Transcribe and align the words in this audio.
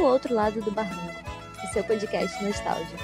o 0.00 0.06
outro 0.06 0.34
lado 0.34 0.60
do 0.62 0.70
barranco, 0.70 1.20
o 1.62 1.72
seu 1.72 1.84
podcast 1.84 2.42
nostálgico. 2.42 3.02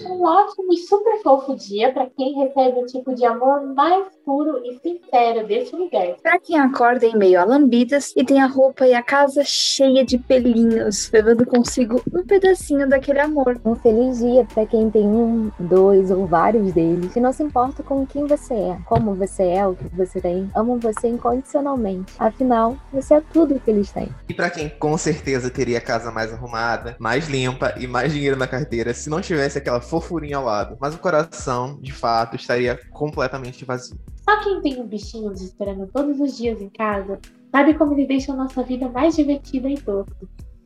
Um 0.00 0.24
ótimo 0.24 0.72
e 0.72 0.78
super 0.78 1.22
fofo 1.22 1.54
dia 1.54 1.92
para 1.92 2.08
quem 2.10 2.34
recebe 2.34 2.80
o 2.80 2.86
tipo 2.86 3.14
de 3.14 3.24
amor 3.24 3.74
mais 3.74 4.08
puro 4.24 4.60
e 4.64 4.78
sincero 4.78 5.46
desse 5.46 5.74
universo. 5.74 6.22
Para 6.22 6.38
quem 6.38 6.58
acorda 6.58 7.06
em 7.06 7.16
meio 7.16 7.40
a 7.40 7.44
lambidas 7.44 8.12
e 8.16 8.24
tem 8.24 8.40
a 8.40 8.46
roupa 8.46 8.86
e 8.86 8.94
a 8.94 9.02
casa 9.02 9.42
cheia 9.44 10.04
de 10.04 10.18
pelinhos, 10.18 11.10
levando 11.12 11.44
consigo 11.46 12.02
um 12.12 12.24
pedacinho 12.24 12.88
daquele 12.88 13.20
amor. 13.20 13.60
Um 13.64 13.74
feliz 13.74 14.18
dia 14.18 14.46
para 14.52 14.66
quem 14.66 14.90
tem 14.90 15.06
um, 15.06 15.50
dois 15.58 16.10
ou 16.10 16.26
vários 16.26 16.72
deles, 16.72 17.14
e 17.14 17.20
não 17.20 17.32
se 17.32 17.42
importa 17.42 17.82
com 17.82 18.06
quem 18.06 18.26
você 18.26 18.54
é, 18.54 18.78
como 18.86 19.14
você 19.14 19.42
é, 19.44 19.66
o 19.66 19.74
que 19.74 19.84
você 19.94 20.20
tem, 20.20 20.50
amam 20.54 20.78
você 20.78 21.08
incondicionalmente. 21.08 22.12
Afinal, 22.18 22.76
você 22.92 23.14
é 23.14 23.22
tudo 23.32 23.60
que 23.60 23.70
eles 23.70 23.90
têm. 23.90 24.08
E 24.28 24.34
para 24.34 24.50
quem 24.50 24.68
com 24.68 24.96
certeza 24.96 25.50
teria 25.50 25.78
a 25.78 25.80
casa 25.80 26.10
mais 26.10 26.32
arrumada, 26.32 26.96
mais 26.98 27.28
limpa 27.28 27.74
e 27.78 27.86
mais 27.86 28.12
dinheiro 28.12 28.36
na 28.36 28.46
carteira 28.46 28.94
se 28.94 29.10
não 29.10 29.20
tivesse 29.20 29.58
aquela 29.58 29.80
fofurinha 29.80 30.36
ao 30.36 30.44
lado, 30.44 30.76
mas 30.80 30.94
o 30.94 30.98
coração, 30.98 31.78
de 31.80 31.92
fato, 31.92 32.36
estaria 32.36 32.78
completamente 32.90 33.64
vazio. 33.64 33.98
Só 34.22 34.40
quem 34.42 34.60
tem 34.60 34.80
um 34.80 34.86
bichinho 34.86 35.30
nos 35.30 35.40
esperando 35.40 35.86
todos 35.88 36.20
os 36.20 36.36
dias 36.36 36.60
em 36.60 36.68
casa 36.70 37.20
sabe 37.50 37.74
como 37.74 37.92
ele 37.92 38.06
deixa 38.06 38.32
a 38.32 38.36
nossa 38.36 38.62
vida 38.62 38.88
mais 38.88 39.16
divertida 39.16 39.68
e 39.68 39.74
doce. 39.74 40.10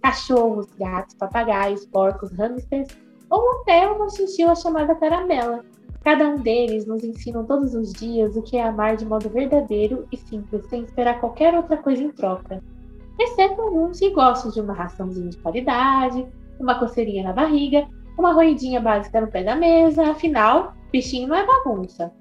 Cachorros, 0.03 0.67
gatos, 0.79 1.15
papagaios, 1.15 1.85
porcos, 1.87 2.31
hamsters 2.33 2.89
ou 3.31 3.61
até 3.61 3.87
uma 3.87 4.09
chinchila 4.09 4.55
chamada 4.55 4.95
caramela. 4.95 5.65
Cada 6.05 6.29
um 6.29 6.37
deles 6.37 6.87
nos 6.87 7.03
ensinam 7.03 7.45
todos 7.45 7.75
os 7.75 7.93
dias 7.93 8.37
o 8.37 8.43
que 8.43 8.57
é 8.57 8.63
amar 8.63 8.97
de 8.97 9.05
modo 9.05 9.29
verdadeiro 9.29 10.07
e 10.13 10.17
simples, 10.17 10.65
sem 10.67 10.85
esperar 10.85 11.19
qualquer 11.19 11.55
outra 11.55 11.77
coisa 11.77 12.03
em 12.03 12.11
troca. 12.11 12.63
Exceto 13.19 13.61
alguns 13.61 13.99
que 13.99 14.11
gostam 14.11 14.53
de 14.53 14.61
uma 14.61 14.75
raçãozinha 14.75 15.31
de 15.31 15.39
qualidade, 15.39 16.25
uma 16.61 16.79
coceirinha 16.79 17.25
na 17.25 17.33
barriga 17.33 17.89
uma 18.19 18.33
roidinha 18.33 18.81
básica 18.81 19.21
no 19.21 19.29
pé 19.29 19.45
da 19.45 19.55
mesa, 19.55 20.11
afinal, 20.11 20.75
bichinho 20.91 21.29
não 21.29 21.37
é 21.37 21.47
bagunça. 21.47 22.13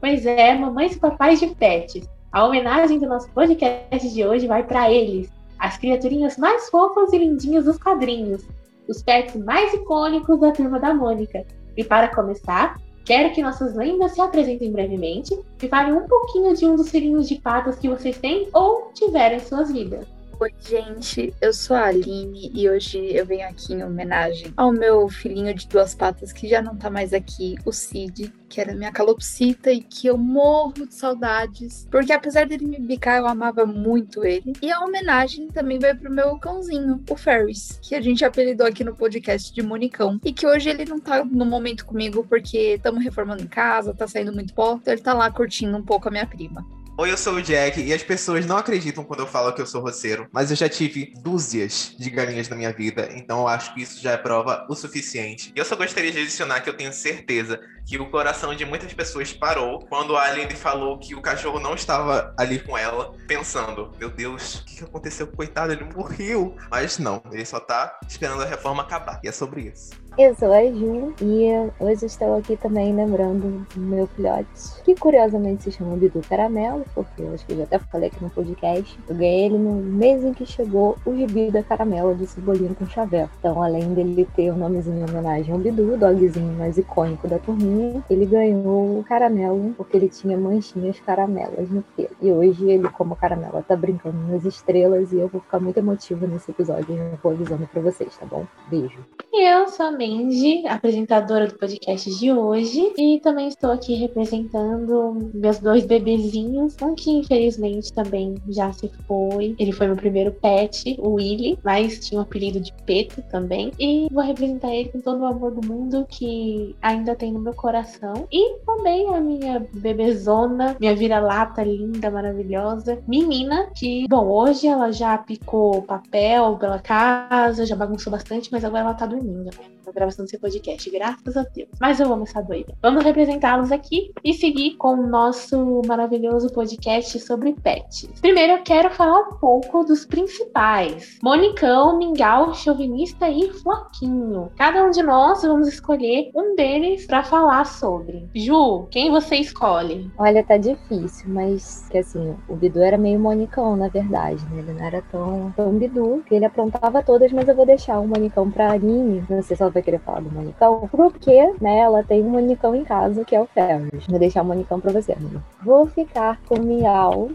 Pois 0.00 0.24
é, 0.24 0.54
mamães 0.54 0.96
e 0.96 0.98
papais 0.98 1.38
de 1.38 1.48
pets. 1.48 2.08
A 2.32 2.46
homenagem 2.46 2.98
do 2.98 3.06
nosso 3.06 3.30
podcast 3.32 4.08
de 4.08 4.26
hoje 4.26 4.46
vai 4.46 4.62
para 4.62 4.90
eles, 4.90 5.30
as 5.58 5.76
criaturinhas 5.76 6.38
mais 6.38 6.70
fofas 6.70 7.12
e 7.12 7.18
lindinhas 7.18 7.66
dos 7.66 7.76
quadrinhos, 7.76 8.42
os 8.88 9.02
pets 9.02 9.36
mais 9.36 9.74
icônicos 9.74 10.40
da 10.40 10.52
turma 10.52 10.80
da 10.80 10.94
Mônica. 10.94 11.44
E 11.76 11.84
para 11.84 12.08
começar, 12.08 12.80
quero 13.04 13.34
que 13.34 13.42
nossas 13.42 13.74
lendas 13.74 14.12
se 14.12 14.22
apresentem 14.22 14.72
brevemente 14.72 15.38
e 15.62 15.68
falem 15.68 15.92
um 15.92 16.08
pouquinho 16.08 16.54
de 16.54 16.64
um 16.64 16.76
dos 16.76 16.88
filhinhos 16.88 17.28
de 17.28 17.34
patas 17.34 17.78
que 17.78 17.88
vocês 17.88 18.16
têm 18.16 18.48
ou 18.54 18.90
tiveram 18.94 19.36
em 19.36 19.40
suas 19.40 19.70
vidas. 19.70 20.06
Oi, 20.42 20.54
gente, 20.58 21.34
eu 21.38 21.52
sou 21.52 21.76
a 21.76 21.88
Aline 21.88 22.50
e 22.54 22.66
hoje 22.66 22.98
eu 23.14 23.26
venho 23.26 23.46
aqui 23.46 23.74
em 23.74 23.84
homenagem 23.84 24.50
ao 24.56 24.72
meu 24.72 25.06
filhinho 25.06 25.52
de 25.52 25.68
duas 25.68 25.94
patas 25.94 26.32
que 26.32 26.48
já 26.48 26.62
não 26.62 26.74
tá 26.74 26.88
mais 26.88 27.12
aqui, 27.12 27.56
o 27.66 27.70
Cid, 27.70 28.32
que 28.48 28.58
era 28.58 28.74
minha 28.74 28.90
calopsita 28.90 29.70
e 29.70 29.82
que 29.82 30.06
eu 30.06 30.16
morro 30.16 30.86
de 30.86 30.94
saudades, 30.94 31.86
porque 31.90 32.10
apesar 32.10 32.46
dele 32.46 32.64
me 32.64 32.80
bicar, 32.80 33.18
eu 33.18 33.26
amava 33.26 33.66
muito 33.66 34.24
ele. 34.24 34.54
E 34.62 34.72
a 34.72 34.80
homenagem 34.80 35.46
também 35.48 35.78
vai 35.78 35.94
pro 35.94 36.10
meu 36.10 36.38
cãozinho, 36.38 37.04
o 37.10 37.16
Ferris, 37.16 37.78
que 37.82 37.94
a 37.94 38.00
gente 38.00 38.24
apelidou 38.24 38.66
aqui 38.66 38.82
no 38.82 38.96
podcast 38.96 39.52
de 39.52 39.60
Monicão, 39.60 40.18
e 40.24 40.32
que 40.32 40.46
hoje 40.46 40.70
ele 40.70 40.86
não 40.86 40.98
tá 40.98 41.22
no 41.22 41.44
momento 41.44 41.84
comigo 41.84 42.24
porque 42.26 42.76
estamos 42.76 43.04
reformando 43.04 43.42
em 43.42 43.46
casa, 43.46 43.92
tá 43.92 44.08
saindo 44.08 44.32
muito 44.32 44.54
pó, 44.54 44.76
então 44.76 44.94
ele 44.94 45.02
tá 45.02 45.12
lá 45.12 45.30
curtindo 45.30 45.76
um 45.76 45.84
pouco 45.84 46.08
a 46.08 46.10
minha 46.10 46.26
prima. 46.26 46.64
Oi, 47.00 47.10
eu 47.10 47.16
sou 47.16 47.36
o 47.36 47.42
Jack 47.42 47.80
e 47.80 47.94
as 47.94 48.02
pessoas 48.02 48.44
não 48.44 48.58
acreditam 48.58 49.02
quando 49.02 49.20
eu 49.20 49.26
falo 49.26 49.54
que 49.54 49.62
eu 49.62 49.66
sou 49.66 49.80
roceiro, 49.80 50.28
mas 50.30 50.50
eu 50.50 50.56
já 50.56 50.68
tive 50.68 51.14
dúzias 51.16 51.96
de 51.98 52.10
galinhas 52.10 52.46
na 52.50 52.54
minha 52.54 52.74
vida, 52.74 53.08
então 53.14 53.40
eu 53.40 53.48
acho 53.48 53.72
que 53.72 53.80
isso 53.80 54.02
já 54.02 54.10
é 54.10 54.16
prova 54.18 54.66
o 54.68 54.74
suficiente. 54.74 55.50
E 55.56 55.58
eu 55.58 55.64
só 55.64 55.76
gostaria 55.76 56.12
de 56.12 56.18
adicionar 56.18 56.60
que 56.60 56.68
eu 56.68 56.76
tenho 56.76 56.92
certeza 56.92 57.58
que 57.86 57.98
o 57.98 58.10
coração 58.10 58.54
de 58.54 58.64
muitas 58.64 58.92
pessoas 58.92 59.32
parou 59.32 59.80
quando 59.88 60.16
a 60.16 60.22
Aline 60.22 60.54
falou 60.54 60.98
que 60.98 61.14
o 61.14 61.20
cachorro 61.20 61.58
não 61.58 61.74
estava 61.74 62.34
ali 62.38 62.58
com 62.58 62.76
ela, 62.76 63.12
pensando: 63.26 63.92
meu 63.98 64.10
Deus, 64.10 64.60
o 64.60 64.64
que 64.64 64.84
aconteceu? 64.84 65.26
Coitado, 65.26 65.72
ele 65.72 65.84
morreu. 65.84 66.56
Mas 66.70 66.98
não, 66.98 67.22
ele 67.32 67.44
só 67.44 67.60
tá 67.60 67.98
esperando 68.08 68.42
a 68.42 68.46
reforma 68.46 68.82
acabar. 68.82 69.20
E 69.22 69.28
é 69.28 69.32
sobre 69.32 69.62
isso. 69.62 69.90
Eu 70.18 70.34
sou 70.34 70.52
a 70.52 70.62
Ju 70.64 71.14
e 71.22 71.46
hoje 71.78 72.04
estou 72.04 72.36
aqui 72.36 72.56
também 72.56 72.94
lembrando 72.94 73.64
do 73.74 73.80
meu 73.80 74.08
filhote, 74.08 74.48
que 74.84 74.94
curiosamente 74.94 75.62
se 75.62 75.72
chama 75.72 75.96
Bidu 75.96 76.20
Caramelo, 76.28 76.84
porque 76.94 77.22
eu 77.22 77.32
acho 77.32 77.46
que 77.46 77.52
eu 77.52 77.58
já 77.58 77.62
até 77.62 77.78
falei 77.78 78.08
aqui 78.08 78.22
no 78.22 78.28
podcast. 78.28 78.98
Eu 79.08 79.14
ganhei 79.14 79.46
ele 79.46 79.56
no 79.56 79.76
mês 79.76 80.24
em 80.24 80.34
que 80.34 80.44
chegou 80.44 80.98
o 81.06 81.16
gibi 81.16 81.50
da 81.50 81.62
Caramelo 81.62 82.14
de 82.16 82.26
Cebolinha 82.26 82.74
com 82.74 82.86
Chaveco. 82.86 83.30
Então, 83.38 83.62
além 83.62 83.94
dele 83.94 84.28
ter 84.34 84.50
o 84.50 84.54
um 84.54 84.58
nomezinho 84.58 84.98
em 84.98 85.08
homenagem 85.08 85.54
ao 85.54 85.60
Bidu, 85.60 85.94
o 85.94 85.96
dogzinho 85.96 86.58
mais 86.58 86.76
icônico 86.76 87.28
da 87.28 87.38
turminha, 87.38 87.69
ele 88.08 88.26
ganhou 88.26 88.98
o 88.98 89.04
caramelo 89.04 89.74
porque 89.76 89.96
ele 89.96 90.08
tinha 90.08 90.36
manchinhas 90.36 90.98
caramelas 91.00 91.70
no 91.70 91.82
pelo. 91.96 92.10
E 92.20 92.30
hoje 92.30 92.70
ele, 92.70 92.88
como 92.90 93.16
caramela, 93.16 93.64
tá 93.66 93.76
brincando 93.76 94.18
nas 94.28 94.44
estrelas 94.44 95.12
e 95.12 95.18
eu 95.18 95.28
vou 95.28 95.40
ficar 95.40 95.60
muito 95.60 95.78
emotiva 95.78 96.26
nesse 96.26 96.50
episódio. 96.50 96.94
Eu 96.94 97.18
vou 97.22 97.32
avisando 97.32 97.66
pra 97.66 97.80
vocês, 97.80 98.16
tá 98.16 98.26
bom? 98.26 98.46
Beijo. 98.68 98.98
Eu 99.32 99.68
sou 99.68 99.86
a 99.86 99.90
Mandy, 99.92 100.66
apresentadora 100.66 101.46
do 101.46 101.54
podcast 101.54 102.10
de 102.18 102.32
hoje, 102.32 102.92
e 102.98 103.20
também 103.20 103.46
estou 103.48 103.70
aqui 103.70 103.94
representando 103.94 105.30
meus 105.32 105.58
dois 105.60 105.86
bebezinhos, 105.86 106.76
um 106.82 106.94
que 106.94 107.10
infelizmente 107.10 107.92
também 107.92 108.34
já 108.48 108.72
se 108.72 108.90
foi. 109.06 109.54
Ele 109.58 109.72
foi 109.72 109.86
meu 109.86 109.96
primeiro 109.96 110.32
pet, 110.32 110.96
o 110.98 111.14
Willy, 111.14 111.58
mas 111.64 112.00
tinha 112.00 112.20
o 112.20 112.22
apelido 112.22 112.60
de 112.60 112.72
Peto 112.84 113.22
também. 113.30 113.70
E 113.78 114.08
vou 114.10 114.22
representar 114.22 114.74
ele 114.74 114.88
com 114.88 115.00
todo 115.00 115.20
o 115.20 115.26
amor 115.26 115.52
do 115.52 115.66
mundo 115.66 116.04
que 116.08 116.74
ainda 116.82 117.14
tem 117.14 117.32
no 117.32 117.40
meu 117.40 117.54
coração. 117.60 118.26
E 118.32 118.58
também 118.64 119.14
a 119.14 119.20
minha 119.20 119.66
bebezona, 119.72 120.76
minha 120.80 120.96
vira-lata 120.96 121.62
linda, 121.62 122.10
maravilhosa, 122.10 123.02
menina, 123.06 123.70
que, 123.76 124.06
bom, 124.08 124.26
hoje 124.28 124.66
ela 124.66 124.90
já 124.90 125.18
picou 125.18 125.82
papel 125.82 126.56
pela 126.56 126.78
casa, 126.78 127.66
já 127.66 127.76
bagunçou 127.76 128.10
bastante, 128.10 128.50
mas 128.50 128.64
agora 128.64 128.84
ela 128.84 128.94
tá 128.94 129.04
dormindo, 129.04 129.50
Na 129.90 129.94
gravação 129.94 130.24
desse 130.24 130.38
podcast, 130.38 130.88
graças 130.88 131.36
a 131.36 131.42
Deus. 131.42 131.68
Mas 131.80 131.98
eu 131.98 132.12
amo 132.12 132.22
essa 132.22 132.40
doida. 132.40 132.72
Vamos 132.80 133.02
representá-los 133.02 133.72
aqui 133.72 134.12
e 134.24 134.32
seguir 134.32 134.76
com 134.76 134.94
o 134.94 135.06
nosso 135.08 135.82
maravilhoso 135.84 136.48
podcast 136.52 137.18
sobre 137.18 137.54
pets. 137.54 138.08
Primeiro 138.20 138.52
eu 138.52 138.62
quero 138.62 138.88
falar 138.90 139.18
um 139.18 139.34
pouco 139.38 139.82
dos 139.82 140.06
principais: 140.06 141.18
Monicão, 141.20 141.98
Mingau, 141.98 142.54
Chauvinista 142.54 143.28
e 143.28 143.52
Floquinho. 143.52 144.52
Cada 144.56 144.84
um 144.84 144.92
de 144.92 145.02
nós 145.02 145.42
vamos 145.42 145.66
escolher 145.66 146.30
um 146.36 146.54
deles 146.54 147.04
para 147.04 147.24
falar 147.24 147.64
sobre. 147.64 148.28
Ju, 148.32 148.86
quem 148.92 149.10
você 149.10 149.36
escolhe? 149.36 150.08
Olha, 150.16 150.44
tá 150.44 150.56
difícil, 150.56 151.28
mas 151.30 151.88
que 151.90 151.98
assim, 151.98 152.36
o 152.48 152.54
Bidu 152.54 152.78
era 152.78 152.96
meio 152.96 153.18
Monicão, 153.18 153.74
na 153.74 153.88
verdade, 153.88 154.44
né? 154.52 154.60
Ele 154.60 154.72
não 154.72 154.86
era 154.86 155.02
tão, 155.10 155.52
tão 155.56 155.72
Bidu, 155.76 156.22
que 156.28 156.36
ele 156.36 156.44
aprontava 156.44 157.02
todas, 157.02 157.32
mas 157.32 157.48
eu 157.48 157.56
vou 157.56 157.66
deixar 157.66 157.98
o 157.98 158.06
Monicão 158.06 158.48
pra 158.48 158.70
Aline. 158.70 159.24
Não 159.28 159.42
sei 159.42 159.56
se 159.56 159.62
ela 159.62 159.72
vai 159.72 159.79
querer 159.82 160.00
falar 160.00 160.20
do 160.20 160.30
Monicão, 160.30 160.88
porque, 160.90 161.54
né, 161.60 161.78
ela 161.78 162.02
tem 162.02 162.22
um 162.22 162.30
Monicão 162.30 162.74
em 162.74 162.84
casa, 162.84 163.24
que 163.24 163.34
é 163.34 163.40
o 163.40 163.46
Ferris. 163.46 164.06
Vou 164.08 164.18
deixar 164.18 164.42
o 164.42 164.46
Monicão 164.46 164.80
pra 164.80 164.92
você, 164.92 165.12
amiga. 165.12 165.42
Vou 165.62 165.86
ficar 165.86 166.40
com 166.48 166.56
o 166.56 166.62
Miau, 166.62 167.30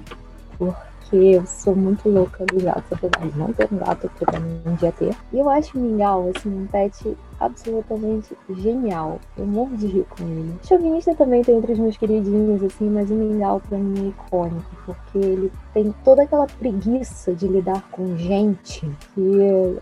porque 0.58 0.76
eu 1.12 1.46
sou 1.46 1.76
muito 1.76 2.10
louca 2.10 2.46
do 2.46 2.64
gato, 2.64 2.84
apesar 2.92 3.28
de 3.28 3.38
não 3.38 3.54
ter 3.54 3.68
um 3.72 3.78
gato, 3.78 4.10
porque 4.18 4.26
um 4.66 4.76
dia 4.76 4.92
ter. 4.92 5.16
E 5.32 5.40
eu 5.40 5.50
acho 5.50 5.78
o 5.78 5.82
Mingau, 5.82 6.32
assim, 6.36 6.50
um 6.50 6.66
pet 6.68 7.16
absolutamente 7.40 8.36
genial. 8.50 9.20
Eu 9.38 9.46
morro 9.46 9.76
de 9.78 9.88
rir 9.88 10.06
com 10.10 10.24
ele. 10.24 10.56
Chauvinista 10.64 11.14
também 11.16 11.44
tem 11.44 11.58
entre 11.58 11.74
os 11.74 11.80
meus 11.80 11.98
queridinhos, 11.98 12.64
assim, 12.64 12.90
mas 12.90 13.12
o 13.12 13.14
Mingau 13.14 13.62
pra 13.62 13.78
mim 13.78 14.06
é 14.06 14.10
icônico, 14.10 14.72
porque 14.86 15.18
ele 15.18 15.52
tem 15.74 15.94
toda 16.04 16.24
aquela 16.24 16.48
preguiça 16.48 17.34
de 17.34 17.48
lidar 17.48 17.88
com 17.92 18.18
gente 18.18 18.90
que 19.14 19.78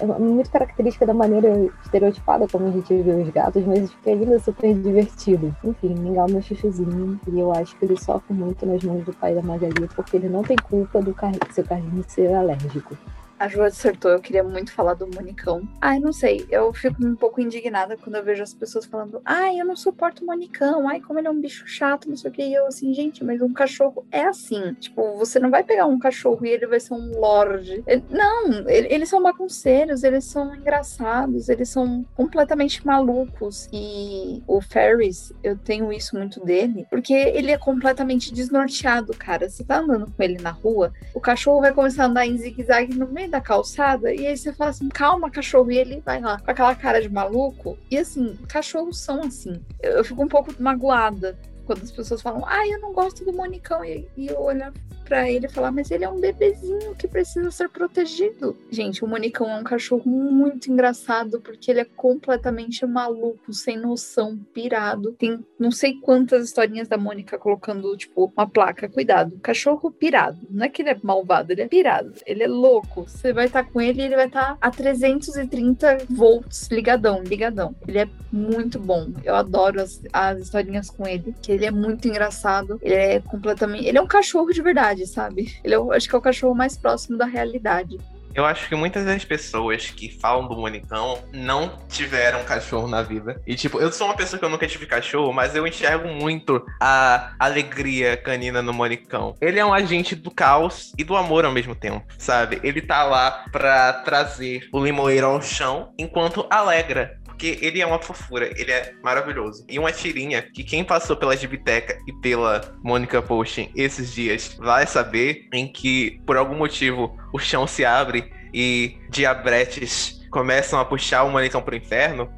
é 0.00 0.06
muito 0.06 0.50
característica 0.50 1.06
da 1.06 1.14
maneira 1.14 1.48
estereotipada 1.82 2.46
como 2.48 2.66
a 2.66 2.70
gente 2.70 2.94
vê 3.02 3.12
os 3.12 3.28
gatos, 3.30 3.64
mas 3.64 3.90
que 4.02 4.10
ainda 4.10 4.38
super 4.38 4.74
divertido. 4.74 5.54
Enfim, 5.64 5.94
Mingau 5.94 6.28
meu 6.28 6.42
chuchuzinho, 6.42 7.18
e 7.28 7.38
eu 7.38 7.52
acho 7.52 7.76
que 7.76 7.84
ele 7.84 7.98
sofre 7.98 8.34
muito 8.34 8.66
nas 8.66 8.82
mãos 8.82 9.04
do 9.04 9.12
pai 9.14 9.34
da 9.34 9.42
Magali, 9.42 9.88
porque 9.94 10.16
ele 10.16 10.28
não 10.28 10.42
tem 10.42 10.56
culpa 10.56 11.00
do 11.00 11.14
car 11.14 11.32
seu 11.50 11.64
carrinho 11.64 12.04
ser 12.08 12.34
alérgico. 12.34 12.96
A 13.38 13.48
Ju 13.48 13.62
acertou, 13.62 14.10
eu 14.10 14.20
queria 14.20 14.44
muito 14.44 14.72
falar 14.72 14.94
do 14.94 15.06
Monicão. 15.06 15.68
Ai, 15.80 15.98
não 15.98 16.12
sei, 16.12 16.46
eu 16.50 16.72
fico 16.72 17.04
um 17.04 17.16
pouco 17.16 17.40
indignada 17.40 17.96
quando 17.96 18.16
eu 18.16 18.24
vejo 18.24 18.42
as 18.42 18.54
pessoas 18.54 18.86
falando, 18.86 19.20
ai, 19.24 19.60
eu 19.60 19.66
não 19.66 19.76
suporto 19.76 20.22
o 20.22 20.26
Monicão, 20.26 20.88
ai, 20.88 21.00
como 21.00 21.18
ele 21.18 21.28
é 21.28 21.30
um 21.30 21.40
bicho 21.40 21.66
chato, 21.66 22.08
não 22.08 22.16
sei 22.16 22.30
o 22.30 22.32
que. 22.32 22.42
E 22.42 22.54
eu 22.54 22.66
assim, 22.66 22.94
gente, 22.94 23.24
mas 23.24 23.40
um 23.40 23.52
cachorro 23.52 24.06
é 24.10 24.24
assim. 24.24 24.74
Tipo, 24.74 25.16
você 25.16 25.38
não 25.38 25.50
vai 25.50 25.64
pegar 25.64 25.86
um 25.86 25.98
cachorro 25.98 26.44
e 26.46 26.50
ele 26.50 26.66
vai 26.66 26.78
ser 26.78 26.94
um 26.94 27.18
lorde. 27.18 27.82
Não, 28.08 28.68
ele, 28.68 28.88
eles 28.90 29.08
são 29.08 29.22
bagunceiros, 29.22 30.04
eles 30.04 30.24
são 30.24 30.54
engraçados, 30.54 31.48
eles 31.48 31.68
são 31.68 32.04
completamente 32.14 32.86
malucos. 32.86 33.68
E 33.72 34.42
o 34.46 34.60
Ferris, 34.60 35.32
eu 35.42 35.56
tenho 35.56 35.92
isso 35.92 36.16
muito 36.16 36.44
dele, 36.44 36.86
porque 36.88 37.12
ele 37.12 37.50
é 37.50 37.58
completamente 37.58 38.32
desnorteado, 38.32 39.12
cara. 39.14 39.48
Você 39.48 39.64
tá 39.64 39.78
andando 39.78 40.10
com 40.10 40.22
ele 40.22 40.40
na 40.40 40.50
rua, 40.50 40.92
o 41.14 41.20
cachorro 41.20 41.60
vai 41.60 41.72
começar 41.72 42.04
a 42.04 42.06
andar 42.06 42.26
em 42.26 42.36
zigue-zague 42.36 42.94
no 42.94 43.08
meio 43.08 43.23
meio 43.24 43.30
da 43.30 43.40
calçada 43.40 44.14
e 44.14 44.26
aí 44.26 44.36
você 44.36 44.52
fala 44.52 44.70
assim, 44.70 44.88
calma, 44.88 45.30
cachorro, 45.30 45.70
e 45.70 45.78
ele 45.78 46.02
vai 46.04 46.20
lá 46.20 46.38
com 46.38 46.50
aquela 46.50 46.74
cara 46.74 47.00
de 47.00 47.08
maluco. 47.08 47.78
E 47.90 47.98
assim, 47.98 48.36
cachorros 48.48 49.00
são 49.00 49.22
assim. 49.22 49.60
Eu, 49.82 49.92
eu 49.92 50.04
fico 50.04 50.22
um 50.22 50.28
pouco 50.28 50.54
magoada 50.60 51.38
quando 51.64 51.82
as 51.82 51.90
pessoas 51.90 52.22
falam, 52.22 52.44
ah, 52.46 52.66
eu 52.66 52.80
não 52.80 52.92
gosto 52.92 53.24
do 53.24 53.32
Monicão. 53.32 53.84
E, 53.84 54.08
e 54.16 54.28
eu 54.28 54.40
olho 54.40 54.72
para 55.04 55.30
ele 55.30 55.46
e 55.46 55.50
falar, 55.50 55.70
mas 55.70 55.90
ele 55.90 56.04
é 56.04 56.08
um 56.08 56.18
bebezinho 56.18 56.94
que 56.94 57.06
precisa 57.06 57.50
ser 57.50 57.68
protegido. 57.68 58.56
Gente, 58.70 59.04
o 59.04 59.08
Monicão 59.08 59.50
é 59.50 59.56
um 59.56 59.64
cachorro 59.64 60.10
muito 60.10 60.70
engraçado 60.70 61.40
porque 61.40 61.70
ele 61.70 61.80
é 61.80 61.84
completamente 61.84 62.84
maluco, 62.86 63.52
sem 63.52 63.76
noção, 63.76 64.38
pirado. 64.52 65.12
Tem 65.12 65.44
não 65.58 65.70
sei 65.70 65.94
quantas 66.00 66.44
historinhas 66.44 66.88
da 66.88 66.96
Mônica 66.96 67.38
colocando, 67.38 67.96
tipo, 67.96 68.32
uma 68.36 68.48
placa, 68.48 68.88
cuidado, 68.88 69.38
cachorro 69.42 69.90
pirado. 69.90 70.38
Não 70.50 70.64
é 70.64 70.68
que 70.68 70.82
ele 70.82 70.90
é 70.90 70.98
malvado, 71.02 71.52
ele 71.52 71.62
é 71.62 71.68
pirado. 71.68 72.14
Ele 72.26 72.42
é 72.42 72.48
louco. 72.48 73.02
Você 73.02 73.32
vai 73.32 73.46
estar 73.46 73.64
tá 73.64 73.70
com 73.70 73.80
ele 73.80 74.00
e 74.00 74.04
ele 74.06 74.16
vai 74.16 74.26
estar 74.26 74.54
tá 74.54 74.58
a 74.60 74.70
330 74.70 76.06
volts, 76.10 76.68
ligadão, 76.70 77.22
ligadão. 77.22 77.74
Ele 77.86 77.98
é 77.98 78.08
muito 78.32 78.78
bom. 78.78 79.12
Eu 79.22 79.34
adoro 79.34 79.80
as, 79.80 80.00
as 80.12 80.40
historinhas 80.40 80.90
com 80.90 81.06
ele, 81.06 81.34
que 81.42 81.52
ele 81.54 81.66
é 81.66 81.70
muito 81.70 82.08
engraçado. 82.08 82.78
Ele 82.82 82.94
é 82.94 83.20
completamente. 83.20 83.86
Ele 83.86 83.98
é 83.98 84.00
um 84.00 84.06
cachorro 84.06 84.52
de 84.52 84.62
verdade, 84.62 85.06
sabe? 85.06 85.56
Ele 85.62 85.74
é, 85.74 85.78
acho 85.96 86.08
que 86.08 86.14
é 86.14 86.18
o 86.18 86.22
cachorro 86.22 86.54
mais 86.54 86.76
próximo 86.76 87.16
da 87.16 87.26
realidade. 87.26 87.98
Eu 88.34 88.44
acho 88.44 88.68
que 88.68 88.74
muitas 88.74 89.04
das 89.04 89.24
pessoas 89.24 89.90
que 89.90 90.10
falam 90.10 90.48
do 90.48 90.56
Monicão 90.56 91.22
não 91.32 91.78
tiveram 91.88 92.42
cachorro 92.42 92.88
na 92.88 93.00
vida. 93.00 93.40
E, 93.46 93.54
tipo, 93.54 93.80
eu 93.80 93.92
sou 93.92 94.08
uma 94.08 94.16
pessoa 94.16 94.40
que 94.40 94.44
eu 94.44 94.48
nunca 94.48 94.66
tive 94.66 94.86
cachorro, 94.86 95.32
mas 95.32 95.54
eu 95.54 95.64
enxergo 95.64 96.08
muito 96.08 96.60
a 96.80 97.32
alegria 97.38 98.16
canina 98.16 98.60
no 98.60 98.72
Monicão. 98.72 99.36
Ele 99.40 99.60
é 99.60 99.64
um 99.64 99.72
agente 99.72 100.16
do 100.16 100.32
caos 100.32 100.92
e 100.98 101.04
do 101.04 101.14
amor 101.14 101.44
ao 101.44 101.52
mesmo 101.52 101.76
tempo, 101.76 102.04
sabe? 102.18 102.58
Ele 102.64 102.82
tá 102.82 103.04
lá 103.04 103.44
pra 103.52 103.92
trazer 104.04 104.68
o 104.72 104.84
limoeiro 104.84 105.28
ao 105.28 105.40
chão 105.40 105.94
enquanto 105.96 106.44
alegra 106.50 107.22
porque 107.34 107.58
ele 107.60 107.80
é 107.80 107.86
uma 107.86 108.00
fofura, 108.00 108.48
ele 108.56 108.70
é 108.70 108.94
maravilhoso. 109.02 109.64
E 109.68 109.78
uma 109.78 109.92
tirinha 109.92 110.40
que 110.40 110.62
quem 110.62 110.84
passou 110.84 111.16
pela 111.16 111.36
Gibiteca 111.36 111.98
e 112.06 112.12
pela 112.12 112.72
Mônica 112.82 113.20
Posting 113.20 113.70
esses 113.74 114.12
dias 114.12 114.56
vai 114.58 114.86
saber 114.86 115.48
em 115.52 115.66
que, 115.66 116.20
por 116.24 116.36
algum 116.36 116.54
motivo, 116.54 117.18
o 117.32 117.38
chão 117.38 117.66
se 117.66 117.84
abre 117.84 118.32
e 118.52 118.96
diabretes 119.10 120.24
começam 120.30 120.78
a 120.78 120.84
puxar 120.84 121.24
o 121.24 121.30
Monicão 121.30 121.60
pro 121.60 121.76
inferno. 121.76 122.32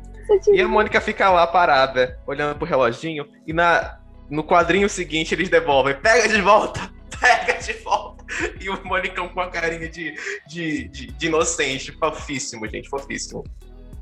E 0.53 0.61
a 0.61 0.67
Mônica 0.67 1.01
fica 1.01 1.31
lá 1.31 1.47
parada, 1.47 2.19
olhando 2.27 2.57
pro 2.57 2.67
reloginho, 2.67 3.29
e 3.47 3.53
na, 3.53 4.01
no 4.29 4.43
quadrinho 4.43 4.89
seguinte 4.89 5.35
eles 5.35 5.49
devolvem: 5.49 5.95
pega 5.95 6.27
de 6.27 6.41
volta, 6.41 6.91
pega 7.21 7.61
de 7.61 7.75
volta. 7.75 8.25
E 8.61 8.69
o 8.69 8.83
Monicão 8.85 9.29
com 9.29 9.41
a 9.41 9.51
carinha 9.51 9.89
de, 9.89 10.15
de, 10.49 10.89
de, 10.89 11.07
de 11.07 11.27
inocente, 11.27 11.93
fofíssimo, 11.93 12.67
gente, 12.67 12.89
fofíssimo. 12.89 13.45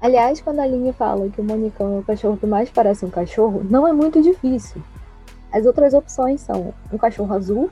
Aliás, 0.00 0.40
quando 0.40 0.60
a 0.60 0.64
Aline 0.64 0.92
fala 0.92 1.28
que 1.28 1.40
o 1.40 1.44
Monicão 1.44 1.96
é 1.96 2.00
o 2.00 2.02
cachorro 2.02 2.36
que 2.36 2.46
mais 2.46 2.70
parece 2.70 3.04
um 3.04 3.10
cachorro, 3.10 3.64
não 3.68 3.88
é 3.88 3.92
muito 3.92 4.20
difícil. 4.20 4.82
As 5.52 5.64
outras 5.64 5.94
opções 5.94 6.40
são 6.40 6.74
um 6.92 6.98
cachorro 6.98 7.32
azul, 7.34 7.70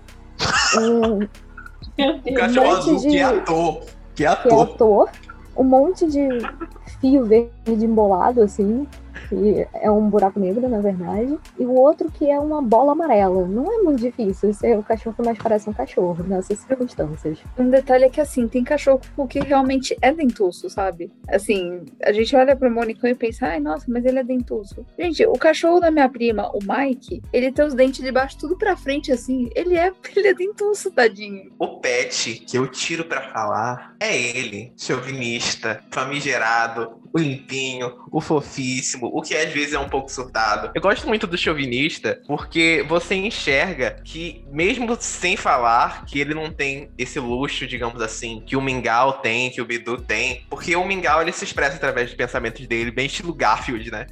um, 0.78 1.20
um 1.20 2.34
cachorro 2.34 2.66
um 2.66 2.76
azul 2.76 2.96
de, 2.96 3.08
que 3.08 3.19
é 3.19 3.22
ator. 3.22 3.80
Que 4.14 4.24
é 4.24 4.28
ator. 4.28 4.48
Que 4.48 4.54
é 4.54 4.74
ator. 4.74 5.10
Um 5.56 5.64
monte 5.64 6.06
de 6.06 6.28
fio 7.00 7.24
verde 7.26 7.84
embolado, 7.84 8.40
assim, 8.40 8.86
que 9.32 9.67
é 9.75 9.90
um 9.90 10.11
buraco 10.11 10.38
negro, 10.38 10.69
na 10.69 10.81
verdade, 10.81 11.38
e 11.58 11.64
o 11.64 11.73
outro 11.73 12.11
que 12.11 12.29
é 12.29 12.38
uma 12.38 12.61
bola 12.61 12.93
amarela. 12.93 13.46
Não 13.46 13.73
é 13.73 13.82
muito 13.82 14.00
difícil 14.00 14.52
ser 14.52 14.79
o 14.79 14.82
cachorro 14.82 15.17
que 15.17 15.23
mais 15.23 15.38
parece 15.38 15.70
um 15.70 15.73
cachorro 15.73 16.23
nessas 16.25 16.58
circunstâncias. 16.58 17.38
Um 17.58 17.70
detalhe 17.70 18.05
é 18.05 18.11
que, 18.11 18.20
assim, 18.20 18.46
tem 18.46 18.62
cachorro 18.62 19.00
que 19.29 19.40
realmente 19.40 19.96
é 20.02 20.12
dentuço, 20.12 20.69
sabe? 20.69 21.11
Assim, 21.29 21.82
a 22.02 22.12
gente 22.12 22.34
olha 22.37 22.55
pro 22.55 22.70
Monicão 22.70 23.08
e 23.08 23.14
pensa, 23.14 23.46
ai, 23.46 23.61
nossa, 23.61 23.87
mas 23.88 24.05
ele 24.05 24.19
é 24.19 24.25
dentuço. 24.25 24.84
Gente, 24.99 25.25
o 25.26 25.32
cachorro 25.32 25.81
da 25.81 25.90
minha 25.90 26.08
prima, 26.08 26.50
o 26.50 26.58
Mike, 26.62 27.23
ele 27.32 27.50
tem 27.50 27.64
os 27.64 27.75
dentes 27.75 28.02
de 28.02 28.12
baixo 28.12 28.37
tudo 28.38 28.56
pra 28.56 28.76
frente, 28.76 29.11
assim. 29.11 29.49
Ele 29.55 29.76
é, 29.76 29.93
ele 30.14 30.29
é 30.29 30.34
dentuço, 30.34 30.90
tadinho. 30.90 31.52
O 31.58 31.81
pet 31.81 32.34
que 32.46 32.58
eu 32.58 32.67
tiro 32.69 33.05
pra 33.05 33.23
falar 33.32 33.94
é 33.99 34.17
ele, 34.17 34.73
chauvinista, 34.76 35.82
famigerado, 35.90 37.01
o 37.12 37.19
limpinho, 37.19 37.93
o 38.11 38.20
fofíssimo, 38.20 39.11
o 39.12 39.20
que 39.20 39.35
às 39.35 39.53
vezes 39.53 39.75
é 39.75 39.79
um 39.79 39.88
pouco 39.88 40.11
surtado. 40.11 40.70
Eu 40.75 40.81
gosto 40.81 41.06
muito 41.06 41.26
do 41.26 41.37
chauvinista 41.37 42.20
porque 42.26 42.85
você 42.88 43.14
enxerga 43.14 44.00
que, 44.05 44.44
mesmo 44.50 44.97
sem 44.99 45.37
falar, 45.37 46.05
que 46.06 46.19
ele 46.19 46.35
não 46.35 46.50
tem 46.50 46.91
esse 46.97 47.19
luxo, 47.20 47.67
digamos 47.67 48.00
assim, 48.00 48.43
que 48.47 48.56
o 48.56 48.62
Mingau 48.62 49.14
tem, 49.14 49.50
que 49.50 49.61
o 49.61 49.64
Bidu 49.64 50.00
tem, 50.00 50.47
porque 50.49 50.75
o 50.75 50.87
Mingau 50.87 51.20
ele 51.20 51.32
se 51.32 51.44
expressa 51.44 51.76
através 51.76 52.09
dos 52.09 52.17
pensamentos 52.17 52.67
dele, 52.67 52.91
bem 52.91 53.06
estilo 53.06 53.35
Garfield, 53.35 53.91
né? 53.91 54.06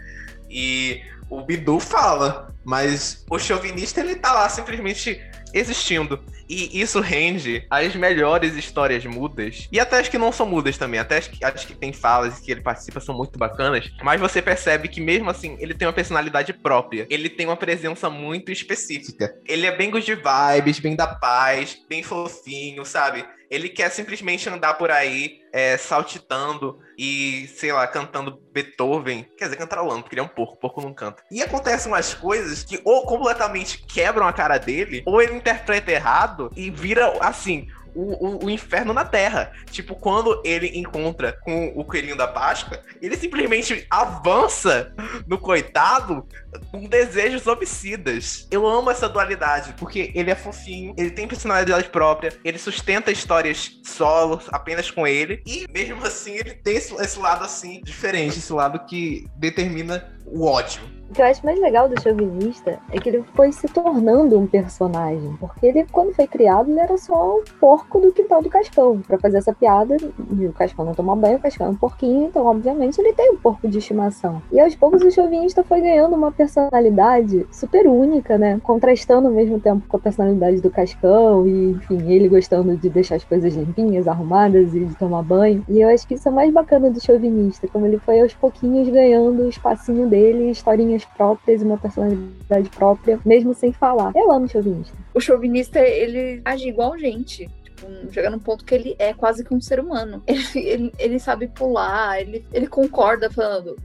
E 0.48 1.00
o 1.30 1.42
Bidu 1.42 1.78
fala, 1.78 2.52
mas 2.64 3.24
o 3.30 3.38
chauvinista 3.38 4.00
ele 4.00 4.16
tá 4.16 4.32
lá 4.32 4.48
simplesmente 4.48 5.20
existindo. 5.52 6.22
E 6.48 6.80
isso 6.80 7.00
rende 7.00 7.64
as 7.70 7.94
melhores 7.94 8.54
histórias 8.54 9.04
mudas. 9.06 9.68
E 9.70 9.78
até 9.78 10.00
as 10.00 10.08
que 10.08 10.18
não 10.18 10.32
são 10.32 10.46
mudas 10.46 10.76
também. 10.76 10.98
Até 10.98 11.18
as 11.18 11.28
que, 11.28 11.44
as 11.44 11.64
que 11.64 11.74
tem 11.74 11.92
falas 11.92 12.40
que 12.40 12.50
ele 12.50 12.60
participa 12.60 13.00
são 13.00 13.16
muito 13.16 13.38
bacanas. 13.38 13.90
Mas 14.02 14.20
você 14.20 14.42
percebe 14.42 14.88
que 14.88 15.00
mesmo 15.00 15.30
assim, 15.30 15.56
ele 15.60 15.74
tem 15.74 15.86
uma 15.86 15.94
personalidade 15.94 16.52
própria. 16.52 17.06
Ele 17.08 17.28
tem 17.28 17.46
uma 17.46 17.56
presença 17.56 18.10
muito 18.10 18.50
específica. 18.50 19.34
Ele 19.46 19.66
é 19.66 19.76
bem 19.76 19.90
good 19.90 20.12
vibes, 20.12 20.80
bem 20.80 20.96
da 20.96 21.06
paz, 21.06 21.78
bem 21.88 22.02
fofinho, 22.02 22.84
sabe? 22.84 23.24
Ele 23.50 23.68
quer 23.68 23.90
simplesmente 23.90 24.48
andar 24.48 24.74
por 24.74 24.90
aí 24.90 25.40
é, 25.52 25.76
saltitando 25.76 26.78
e, 27.02 27.48
sei 27.56 27.72
lá, 27.72 27.86
cantando 27.86 28.38
Beethoven. 28.52 29.26
Quer 29.38 29.44
dizer, 29.44 29.56
cantarolando, 29.56 30.02
porque 30.02 30.14
ele 30.14 30.20
é 30.20 30.24
um 30.24 30.28
porco, 30.28 30.58
porco 30.58 30.82
não 30.82 30.92
canta. 30.92 31.22
E 31.30 31.42
acontecem 31.42 31.90
umas 31.90 32.12
coisas 32.12 32.62
que 32.62 32.78
ou 32.84 33.06
completamente 33.06 33.82
quebram 33.86 34.28
a 34.28 34.32
cara 34.34 34.58
dele, 34.58 35.02
ou 35.06 35.22
ele 35.22 35.34
interpreta 35.34 35.90
errado 35.90 36.52
e 36.54 36.70
vira, 36.70 37.10
assim, 37.22 37.68
o, 37.94 38.26
o, 38.26 38.44
o, 38.44 38.50
inferno 38.50 38.92
na 38.92 39.04
Terra. 39.04 39.52
Tipo, 39.70 39.94
quando 39.94 40.40
ele 40.44 40.78
encontra 40.78 41.32
com 41.32 41.72
o 41.74 41.84
coelhinho 41.84 42.16
da 42.16 42.28
Páscoa, 42.28 42.80
ele 43.00 43.16
simplesmente 43.16 43.86
avança 43.90 44.94
no 45.26 45.38
coitado 45.38 46.26
com 46.70 46.86
desejos 46.86 47.46
homicidas. 47.46 48.46
Eu 48.50 48.66
amo 48.66 48.90
essa 48.90 49.08
dualidade, 49.08 49.74
porque 49.78 50.12
ele 50.14 50.30
é 50.30 50.34
fofinho, 50.34 50.94
ele 50.96 51.10
tem 51.10 51.26
personalidade 51.26 51.88
própria, 51.88 52.32
ele 52.44 52.58
sustenta 52.58 53.10
histórias 53.10 53.80
solo, 53.84 54.40
apenas 54.48 54.90
com 54.90 55.06
ele, 55.06 55.42
e 55.46 55.66
mesmo 55.70 56.04
assim 56.04 56.34
ele 56.34 56.54
tem 56.54 56.76
esse, 56.76 56.89
esse 56.98 57.18
lado 57.18 57.44
assim, 57.44 57.80
diferente, 57.84 58.38
esse 58.38 58.52
lado 58.52 58.80
que 58.86 59.28
determina 59.36 60.08
o 60.30 60.46
ódio 60.46 60.80
o 61.10 61.12
que 61.12 61.20
eu 61.20 61.26
acho 61.26 61.44
mais 61.44 61.58
legal 61.58 61.88
do 61.88 62.00
chauvinista 62.00 62.78
é 62.92 62.98
que 63.00 63.08
ele 63.08 63.24
foi 63.34 63.50
se 63.50 63.66
tornando 63.66 64.38
um 64.38 64.46
personagem. 64.46 65.36
Porque 65.40 65.66
ele, 65.66 65.84
quando 65.90 66.14
foi 66.14 66.24
criado, 66.24 66.70
ele 66.70 66.78
era 66.78 66.96
só 66.96 67.38
o 67.38 67.42
porco 67.58 67.98
do 67.98 68.12
quintal 68.12 68.40
do 68.40 68.48
Cascão. 68.48 69.00
Pra 69.00 69.18
fazer 69.18 69.38
essa 69.38 69.52
piada, 69.52 69.96
o 69.96 70.52
Cascão 70.52 70.84
não 70.84 70.94
tomar 70.94 71.16
banho, 71.16 71.38
o 71.38 71.40
Cascão 71.40 71.66
é 71.66 71.70
um 71.70 71.74
porquinho, 71.74 72.26
então, 72.26 72.46
obviamente, 72.46 73.00
ele 73.00 73.12
tem 73.12 73.32
um 73.32 73.36
porco 73.36 73.66
de 73.68 73.78
estimação. 73.78 74.40
E 74.52 74.60
aos 74.60 74.76
poucos 74.76 75.02
o 75.02 75.10
chauvinista 75.10 75.64
foi 75.64 75.80
ganhando 75.80 76.14
uma 76.14 76.30
personalidade 76.30 77.44
super 77.50 77.88
única, 77.88 78.38
né? 78.38 78.60
Contrastando 78.62 79.26
ao 79.26 79.34
mesmo 79.34 79.58
tempo 79.58 79.82
com 79.88 79.96
a 79.96 80.00
personalidade 80.00 80.60
do 80.60 80.70
Cascão 80.70 81.44
e, 81.44 81.72
enfim, 81.72 82.08
ele 82.08 82.28
gostando 82.28 82.76
de 82.76 82.88
deixar 82.88 83.16
as 83.16 83.24
coisas 83.24 83.52
limpinhas, 83.52 84.06
arrumadas 84.06 84.72
e 84.76 84.84
de 84.84 84.94
tomar 84.94 85.24
banho. 85.24 85.64
E 85.68 85.80
eu 85.80 85.88
acho 85.88 86.06
que 86.06 86.14
isso 86.14 86.28
é 86.28 86.30
mais 86.30 86.52
bacana 86.52 86.88
do 86.88 87.04
chauvinista, 87.04 87.66
como 87.66 87.84
ele 87.84 87.98
foi 87.98 88.20
aos 88.20 88.32
pouquinhos 88.32 88.88
ganhando 88.88 89.42
o 89.42 89.48
espacinho 89.48 90.06
dele, 90.06 90.19
historinhas 90.50 91.04
próprias 91.04 91.62
e 91.62 91.64
uma 91.64 91.78
personalidade 91.78 92.68
própria, 92.70 93.18
mesmo 93.24 93.54
sem 93.54 93.72
falar. 93.72 94.12
Eu 94.14 94.30
amo 94.30 94.46
o 94.46 94.48
chauvinista. 94.48 94.96
O 95.14 95.20
chauvinista, 95.20 95.80
ele 95.80 96.40
age 96.44 96.68
igual 96.68 96.98
gente 96.98 97.48
tipo, 97.80 98.12
chega 98.12 98.30
num 98.30 98.38
ponto 98.38 98.64
que 98.64 98.74
ele 98.74 98.96
é 98.98 99.14
quase 99.14 99.44
que 99.44 99.54
um 99.54 99.60
ser 99.60 99.80
humano. 99.80 100.22
Ele, 100.30 100.68
ele, 100.68 100.92
ele 100.98 101.18
sabe 101.18 101.48
pular, 101.48 102.20
ele, 102.20 102.44
ele 102.52 102.66
concorda 102.66 103.30
falando. 103.30 103.76